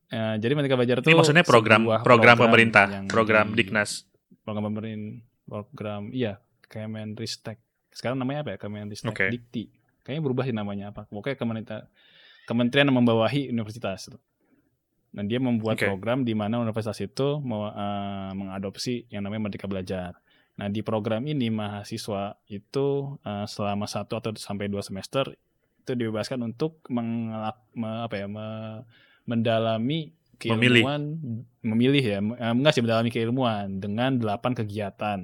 Eh, 0.09 0.35
jadi 0.39 0.51
Merdeka 0.51 0.75
Belajar 0.75 0.99
itu 0.99 1.07
Ini 1.07 1.15
maksudnya 1.15 1.43
program 1.43 1.83
sebuah 1.83 2.01
program, 2.03 2.35
pemerintah, 2.39 2.85
program 3.07 3.51
di- 3.51 3.63
Diknas. 3.63 4.03
program 4.43 4.63
pemerintah, 4.65 5.19
program 5.43 6.01
iya 6.11 6.39
Kemenristek. 6.67 7.59
Sekarang 7.91 8.19
namanya 8.19 8.43
apa 8.43 8.55
ya? 8.55 8.57
Kemenristek 8.59 9.11
Oke. 9.11 9.27
Dikti. 9.27 9.63
Kayaknya 10.03 10.23
berubah 10.23 10.43
sih 10.43 10.55
namanya 10.55 10.91
apa. 10.91 11.03
Pokoknya 11.07 11.35
kementerian 11.35 11.83
kementerian 12.47 12.87
yang 12.87 13.03
membawahi 13.03 13.51
universitas. 13.51 14.07
Dan 15.11 15.27
dia 15.27 15.39
membuat 15.41 15.75
Oke. 15.75 15.87
program 15.87 16.23
di 16.23 16.31
mana 16.31 16.63
universitas 16.63 16.99
itu 17.03 17.43
mau 17.43 17.67
eh, 17.67 18.31
mengadopsi 18.31 19.07
yang 19.11 19.27
namanya 19.27 19.51
Merdeka 19.51 19.67
Belajar. 19.67 20.15
Nah 20.57 20.67
di 20.71 20.81
program 20.81 21.27
ini 21.27 21.51
mahasiswa 21.51 22.39
itu 22.47 23.17
eh, 23.21 23.45
selama 23.45 23.85
satu 23.85 24.17
atau 24.17 24.31
sampai 24.39 24.71
dua 24.71 24.81
semester 24.81 25.35
itu 25.83 25.91
dibebaskan 25.95 26.43
untuk 26.43 26.83
mengelak, 26.91 27.59
me- 27.71 28.03
apa 28.03 28.15
ya, 28.19 28.27
me- 28.27 28.83
mendalami 29.23 30.11
Memilih. 30.37 30.83
keilmuan, 30.85 31.01
memilih, 31.65 32.03
ya, 32.03 32.19
eh, 32.21 32.51
enggak 32.53 32.73
sih 32.77 32.83
mendalami 32.83 33.09
keilmuan 33.09 33.79
dengan 33.81 34.19
delapan 34.21 34.51
kegiatan. 34.53 35.19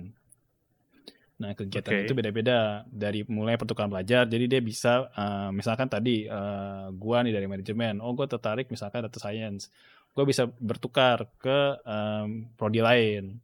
Nah 1.44 1.52
kegiatan 1.52 1.92
Oke. 1.92 2.04
itu 2.08 2.14
beda-beda 2.16 2.88
dari 2.88 3.28
mulai 3.28 3.60
pertukaran 3.60 3.92
pelajar. 3.92 4.24
Jadi 4.24 4.48
dia 4.48 4.62
bisa 4.64 5.12
eh, 5.12 5.50
misalkan 5.52 5.92
tadi 5.92 6.24
eh, 6.24 6.86
gua 6.96 7.20
nih 7.20 7.36
dari 7.36 7.48
manajemen, 7.52 8.00
oh 8.00 8.16
gue 8.16 8.24
tertarik 8.32 8.72
misalkan 8.72 9.04
data 9.04 9.20
science, 9.20 9.68
gue 10.16 10.24
bisa 10.24 10.48
bertukar 10.48 11.28
ke 11.36 11.84
em, 11.84 12.48
prodi 12.56 12.80
lain, 12.80 13.44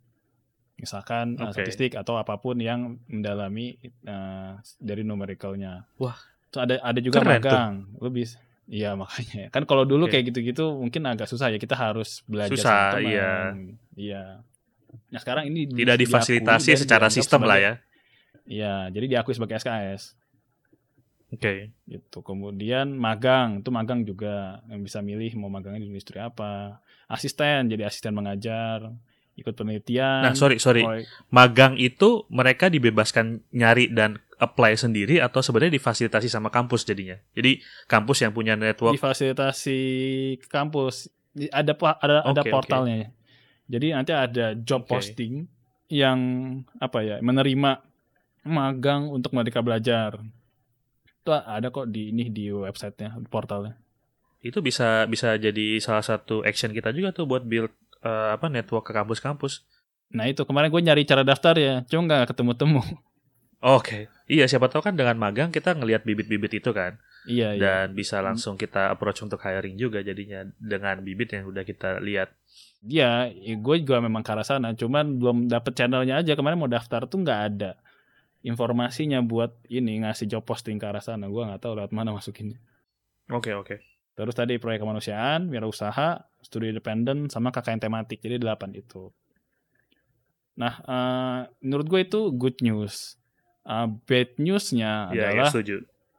misalkan 0.80 1.36
eh, 1.36 1.44
Oke. 1.52 1.60
statistik 1.60 2.00
atau 2.00 2.16
apa 2.16 2.40
pun 2.40 2.56
yang 2.56 2.96
mendalami 3.12 3.76
eh, 3.84 4.52
dari 4.80 5.04
numericalnya. 5.04 5.84
Wah. 6.00 6.16
Terus 6.50 6.62
ada 6.66 6.76
ada 6.82 7.00
juga 7.04 7.20
Keren 7.20 7.30
tuh. 7.30 7.52
magang, 7.52 7.74
lu 8.00 8.10
bisa. 8.10 8.40
Iya 8.70 8.94
makanya 8.94 9.50
kan 9.50 9.66
kalau 9.66 9.82
dulu 9.82 10.06
Oke. 10.06 10.18
kayak 10.18 10.30
gitu-gitu 10.30 10.78
mungkin 10.78 11.02
agak 11.10 11.26
susah 11.26 11.50
ya 11.50 11.58
kita 11.58 11.74
harus 11.74 12.22
belajar 12.30 12.54
Susah, 12.54 12.70
sama 12.70 13.02
teman. 13.02 13.10
iya. 13.12 13.32
Iya. 13.98 14.24
Nah 15.10 15.20
sekarang 15.22 15.50
ini 15.50 15.66
Tidak 15.70 15.98
difasilitasi 15.98 16.78
secara 16.78 17.10
sistem 17.10 17.50
lah 17.50 17.58
ya. 17.58 17.74
Iya, 18.50 18.90
jadi 18.90 19.06
diakui 19.08 19.38
sebagai 19.38 19.62
SKS 19.62 20.18
Oke. 21.30 21.70
gitu. 21.86 22.26
Kemudian 22.26 22.98
magang, 22.98 23.62
itu 23.62 23.70
magang 23.70 24.02
juga 24.02 24.66
yang 24.66 24.82
bisa 24.82 25.00
milih 25.00 25.38
mau 25.38 25.48
magangnya 25.48 25.86
di 25.86 25.94
industri 25.94 26.18
apa. 26.18 26.82
Asisten, 27.06 27.70
jadi 27.70 27.86
asisten 27.86 28.18
mengajar, 28.18 28.90
ikut 29.38 29.54
penelitian. 29.54 30.26
Nah, 30.26 30.34
sorry 30.34 30.58
sorry. 30.58 30.82
proyek- 30.82 31.06
Magang 31.30 31.78
itu 31.78 32.26
mereka 32.28 32.68
dibebaskan 32.68 33.46
nyari 33.54 33.94
dan 33.94 34.18
apply 34.42 34.74
sendiri 34.74 35.22
atau 35.22 35.46
sebenarnya 35.46 35.78
difasilitasi 35.78 36.26
sama 36.26 36.50
kampus 36.50 36.82
jadinya. 36.82 37.22
Jadi 37.38 37.62
kampus 37.86 38.26
yang 38.26 38.34
punya 38.34 38.58
network 38.58 38.98
Difasilitasi 38.98 39.80
kampus. 40.50 41.14
Ada 41.54 41.78
ada 41.78 42.16
ada 42.26 42.42
Oke, 42.42 42.50
oke. 42.50 42.52
portalnya. 42.52 43.14
Jadi 43.70 43.94
nanti 43.94 44.12
ada 44.18 44.58
job 44.58 44.90
Oke. 44.90 44.98
posting 44.98 45.46
yang 45.90 46.20
apa 46.78 47.02
ya 47.02 47.16
menerima 47.20 47.89
magang 48.44 49.12
untuk 49.12 49.36
Merdeka 49.36 49.60
Belajar. 49.60 50.20
Itu 51.20 51.32
ada 51.36 51.68
kok 51.70 51.92
di 51.92 52.12
ini 52.16 52.32
di 52.32 52.50
websitenya, 52.50 53.20
di 53.20 53.30
portalnya. 53.30 53.76
itu 54.40 54.64
bisa 54.64 55.04
bisa 55.12 55.36
jadi 55.36 55.84
salah 55.84 56.00
satu 56.00 56.48
action 56.48 56.72
kita 56.72 56.96
juga 56.96 57.12
tuh 57.12 57.28
buat 57.28 57.44
build 57.44 57.76
eh, 58.00 58.30
apa 58.32 58.48
network 58.48 58.88
ke 58.88 58.96
kampus-kampus. 58.96 59.68
Nah 60.16 60.32
itu 60.32 60.48
kemarin 60.48 60.72
gue 60.72 60.80
nyari 60.80 61.04
cara 61.04 61.28
daftar 61.28 61.60
ya, 61.60 61.84
cuma 61.92 62.08
nggak 62.08 62.32
ketemu-temu. 62.32 62.80
Oke, 63.60 64.08
iya 64.32 64.48
siapa 64.48 64.72
tahu 64.72 64.80
kan 64.80 64.96
dengan 64.96 65.20
magang 65.20 65.52
kita 65.52 65.76
ngelihat 65.76 66.08
bibit-bibit 66.08 66.64
itu 66.64 66.72
kan, 66.72 66.96
iya 67.28 67.52
iya. 67.52 67.60
dan 67.60 67.86
bisa 67.92 68.24
langsung 68.24 68.56
kita 68.56 68.96
approach 68.96 69.20
untuk 69.20 69.44
hiring 69.44 69.76
juga 69.76 70.00
jadinya 70.00 70.48
dengan 70.56 71.04
bibit 71.04 71.36
yang 71.36 71.52
udah 71.52 71.68
kita 71.68 72.00
lihat. 72.00 72.32
Iya, 72.88 73.28
gue 73.36 73.76
juga 73.84 74.00
memang 74.00 74.24
ke 74.24 74.32
arah 74.32 74.48
sana, 74.48 74.72
cuman 74.72 75.20
belum 75.20 75.38
dapet 75.52 75.76
channelnya 75.76 76.24
aja. 76.24 76.40
Kemarin 76.40 76.56
mau 76.56 76.72
daftar 76.72 77.04
tuh 77.04 77.20
nggak 77.20 77.42
ada 77.52 77.76
informasinya 78.42 79.20
buat 79.20 79.52
ini 79.68 80.04
ngasih 80.04 80.28
job 80.28 80.44
posting 80.44 80.80
ke 80.80 80.86
arah 80.88 81.04
sana. 81.04 81.28
Gue 81.28 81.44
nggak 81.44 81.60
tahu 81.60 81.76
lewat 81.76 81.92
mana 81.92 82.16
masukinnya. 82.16 82.60
Oke 83.30 83.52
oke. 83.54 83.80
Terus 84.16 84.36
tadi 84.36 84.60
proyek 84.60 84.84
kemanusiaan, 84.84 85.48
wirausaha, 85.48 86.24
studi 86.44 86.72
independen, 86.72 87.32
sama 87.32 87.52
KKN 87.52 87.80
tematik. 87.80 88.20
Jadi 88.20 88.36
delapan 88.36 88.76
itu. 88.76 89.12
Nah, 90.60 90.74
eh, 90.84 91.40
menurut 91.64 91.88
gue 91.88 92.02
itu 92.04 92.22
good 92.36 92.60
news. 92.60 93.16
Eh, 93.64 93.88
bad 94.04 94.30
newsnya 94.36 95.08
Iya, 95.14 95.20
ya, 95.20 95.28
adalah 95.32 95.52
setuju. 95.56 95.76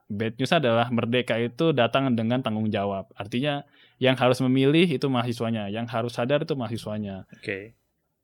bad 0.08 0.34
news 0.40 0.52
adalah 0.52 0.86
merdeka 0.88 1.36
itu 1.36 1.76
datang 1.76 2.08
dengan 2.16 2.40
tanggung 2.40 2.72
jawab. 2.72 3.12
Artinya 3.16 3.68
yang 4.00 4.16
harus 4.16 4.40
memilih 4.40 4.88
itu 4.88 5.06
mahasiswanya, 5.06 5.68
yang 5.68 5.84
harus 5.84 6.16
sadar 6.16 6.40
itu 6.40 6.56
mahasiswanya. 6.56 7.28
Oke. 7.36 7.76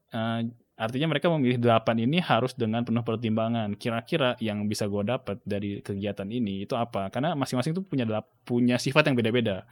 Eh, 0.09 0.39
artinya 0.77 1.09
mereka 1.09 1.33
memilih 1.33 1.57
delapan 1.57 1.97
ini 2.05 2.21
harus 2.21 2.53
dengan 2.53 2.85
penuh 2.85 3.01
pertimbangan. 3.01 3.73
Kira-kira 3.81 4.37
yang 4.45 4.69
bisa 4.69 4.85
gue 4.85 5.03
dapat 5.09 5.41
dari 5.43 5.81
kegiatan 5.81 6.29
ini 6.29 6.69
itu 6.69 6.77
apa? 6.77 7.09
Karena 7.09 7.33
masing-masing 7.33 7.73
tuh 7.73 7.85
punya 7.85 8.05
punya 8.45 8.77
sifat 8.77 9.09
yang 9.09 9.17
beda-beda. 9.17 9.65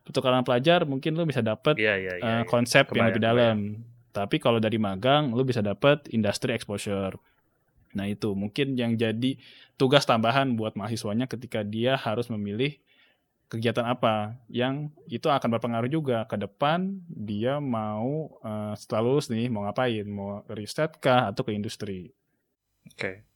Pertukaran 0.00 0.40
pelajar 0.40 0.88
mungkin 0.88 1.12
lu 1.12 1.28
bisa 1.28 1.44
dapat 1.44 1.76
Iya 1.76 1.94
iya 2.00 2.12
iya. 2.16 2.24
eh, 2.24 2.32
iya. 2.40 2.48
konsep 2.48 2.88
yang 2.96 3.04
Kebayang, 3.04 3.08
lebih 3.12 3.22
dalam. 3.22 3.56
Tapi 4.10 4.36
kalau 4.40 4.58
dari 4.58 4.80
magang 4.80 5.36
lu 5.36 5.44
bisa 5.44 5.60
dapat 5.60 6.08
industri 6.08 6.56
exposure. 6.56 7.20
Nah 7.92 8.08
itu 8.08 8.32
mungkin 8.32 8.80
yang 8.80 8.96
jadi 8.96 9.36
tugas 9.76 10.08
tambahan 10.08 10.56
buat 10.56 10.72
mahasiswanya 10.72 11.28
ketika 11.28 11.60
dia 11.60 12.00
harus 12.00 12.32
memilih 12.32 12.80
kegiatan 13.50 13.82
apa 13.82 14.38
yang 14.46 14.94
itu 15.10 15.26
akan 15.26 15.58
berpengaruh 15.58 15.90
juga 15.90 16.22
ke 16.24 16.38
depan 16.38 17.02
dia 17.10 17.58
mau 17.58 18.30
eh, 18.40 18.72
setelah 18.78 19.02
lulus 19.02 19.26
nih 19.26 19.50
mau 19.50 19.66
ngapain 19.66 20.06
mau 20.06 20.46
riset 20.48 20.94
kah 21.02 21.28
atau 21.28 21.42
ke 21.42 21.50
industri 21.50 22.14
Oke. 22.86 23.26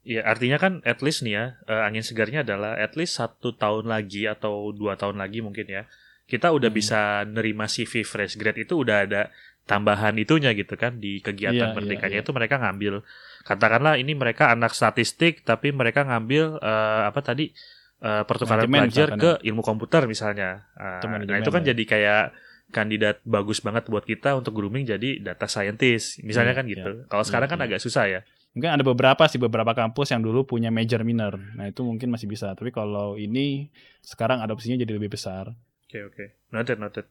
Iya, 0.00 0.24
artinya 0.24 0.56
kan 0.56 0.72
at 0.82 1.04
least 1.04 1.20
nih 1.22 1.34
ya, 1.36 1.44
eh, 1.68 1.82
angin 1.84 2.00
segarnya 2.00 2.40
adalah 2.40 2.72
at 2.74 2.96
least 2.96 3.20
satu 3.20 3.52
tahun 3.52 3.84
lagi 3.84 4.24
atau 4.24 4.72
dua 4.72 4.96
tahun 4.96 5.20
lagi 5.20 5.44
mungkin 5.44 5.68
ya, 5.68 5.84
kita 6.24 6.48
udah 6.50 6.72
Hmm. 6.72 6.78
bisa 6.80 7.00
nerima 7.28 7.68
CV 7.68 8.00
fresh 8.02 8.40
grade 8.40 8.64
itu 8.64 8.80
udah 8.80 9.04
ada 9.04 9.22
tambahan 9.64 10.16
itunya 10.16 10.56
gitu 10.56 10.72
kan 10.74 10.96
di 10.96 11.20
kegiatan 11.20 11.70
Iya, 11.70 11.76
merdekanya 11.76 12.16
iya, 12.16 12.20
iya. 12.20 12.24
itu 12.24 12.32
mereka 12.32 12.56
ngambil, 12.58 13.04
katakanlah 13.44 14.00
ini 14.00 14.16
mereka 14.16 14.48
anak 14.50 14.72
statistik 14.72 15.44
tapi 15.44 15.68
mereka 15.70 16.02
ngambil 16.02 16.56
eh, 16.58 17.02
apa 17.04 17.20
tadi 17.20 17.52
eh, 18.00 18.22
pertukaran 18.26 18.66
Manajemen 18.66 18.90
pelajar 18.90 19.08
misalkan 19.14 19.20
ke 19.20 19.32
ilmu 19.46 19.62
komputer 19.62 20.02
misalnya. 20.10 20.68
Atau 20.74 21.08
nah 21.08 21.38
itu 21.38 21.50
kan 21.52 21.62
ya. 21.64 21.72
jadi 21.72 21.82
kayak 21.86 22.24
kandidat 22.70 23.18
bagus 23.26 23.58
banget 23.60 23.86
buat 23.90 24.06
kita 24.06 24.38
untuk 24.38 24.54
grooming 24.54 24.86
jadi 24.86 25.18
data 25.18 25.50
scientist 25.50 26.22
misalnya 26.22 26.54
Iya, 26.54 26.58
kan 26.62 26.64
gitu. 26.70 26.90
Kalau 27.10 27.24
sekarang 27.26 27.48
kan 27.50 27.58
iya. 27.62 27.66
agak 27.66 27.80
susah 27.82 28.06
ya. 28.06 28.22
mungkin 28.50 28.74
ada 28.74 28.82
beberapa 28.82 29.30
sih 29.30 29.38
beberapa 29.38 29.70
kampus 29.78 30.10
yang 30.10 30.26
dulu 30.26 30.42
punya 30.42 30.74
major 30.74 31.06
minor 31.06 31.38
nah 31.54 31.70
itu 31.70 31.86
mungkin 31.86 32.10
masih 32.10 32.26
bisa 32.26 32.50
tapi 32.58 32.74
kalau 32.74 33.14
ini 33.14 33.70
sekarang 34.02 34.42
adopsinya 34.42 34.74
jadi 34.74 34.98
lebih 34.98 35.14
besar 35.14 35.54
Oke 35.90 36.06
oke, 36.06 36.24
noted 36.54 36.78
noted. 36.78 37.06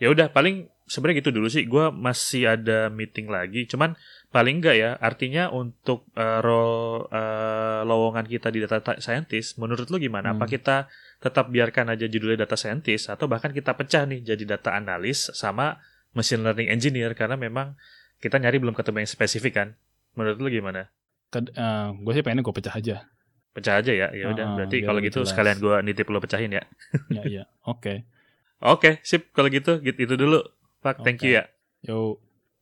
Ya 0.00 0.08
udah 0.08 0.32
paling 0.32 0.72
sebenarnya 0.88 1.20
gitu 1.20 1.28
dulu 1.36 1.52
sih. 1.52 1.68
Gua 1.68 1.92
masih 1.92 2.56
ada 2.56 2.88
meeting 2.88 3.28
lagi. 3.28 3.68
Cuman 3.68 4.00
paling 4.28 4.60
enggak 4.60 4.76
ya. 4.76 4.90
Artinya 4.98 5.48
untuk 5.50 6.04
eh, 6.12 6.40
role 6.40 7.08
eh, 7.08 7.80
lowongan 7.84 8.24
kita 8.24 8.48
di 8.48 8.60
data 8.64 8.78
ta- 8.80 9.00
scientist, 9.00 9.56
menurut 9.56 9.88
lu 9.88 9.96
gimana? 9.96 10.36
Apa 10.36 10.44
Hmm. 10.44 10.52
kita 10.52 10.76
tetap 11.18 11.48
biarkan 11.48 11.92
aja 11.92 12.06
judulnya 12.06 12.46
data 12.46 12.54
scientist 12.54 13.10
atau 13.10 13.26
bahkan 13.26 13.50
kita 13.50 13.74
pecah 13.74 14.06
nih 14.06 14.22
jadi 14.22 14.56
data 14.56 14.70
analis 14.72 15.32
sama 15.34 15.82
machine 16.14 16.40
learning 16.40 16.70
engineer 16.70 17.12
karena 17.12 17.34
memang 17.34 17.74
kita 18.18 18.38
nyari 18.38 18.58
belum 18.58 18.74
ketemu 18.74 19.02
yang 19.02 19.10
spesifik 19.10 19.52
kan? 19.54 19.68
Menurut 20.14 20.38
lu 20.38 20.48
gimana? 20.48 20.90
gue 21.94 22.12
sih 22.16 22.22
pengennya 22.24 22.40
gue 22.40 22.56
pecah 22.56 22.74
aja 22.74 22.96
Pecah 23.52 23.74
aja 23.80 23.92
ya. 23.92 24.08
Ya 24.14 24.30
udah. 24.30 24.44
Ah, 24.44 24.54
Berarti 24.54 24.80
kalau 24.80 25.00
gitu 25.02 25.20
jelas. 25.20 25.34
sekalian 25.34 25.58
gua 25.58 25.82
nitip 25.82 26.06
lu 26.06 26.20
pecahin 26.22 26.52
ya. 26.54 26.62
ya 27.16 27.22
iya 27.26 27.44
oke 27.64 28.06
Oke, 28.58 28.98
sip. 29.06 29.30
Kalau 29.30 29.46
gitu, 29.50 29.78
gitu 29.82 29.98
itu 30.02 30.14
dulu. 30.18 30.42
Pak, 30.82 31.02
thank 31.02 31.22
you 31.22 31.38
ya. 31.38 31.46
yuk 31.82 32.18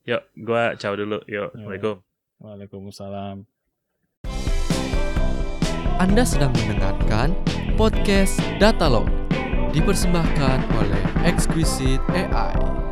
Yuk, 0.06 0.22
gua 0.38 0.78
ciao 0.78 0.94
dulu. 0.94 1.18
Yuk, 1.26 1.50
Assalamualaikum. 1.50 1.98
Waalaikumsalam 2.38 3.42
Anda 5.98 6.22
sedang 6.22 6.54
mendengarkan 6.54 7.34
podcast 7.74 8.38
Datalog 8.62 9.10
dipersembahkan 9.74 10.58
oleh 10.78 11.02
Exquisite 11.26 12.04
AI. 12.14 12.85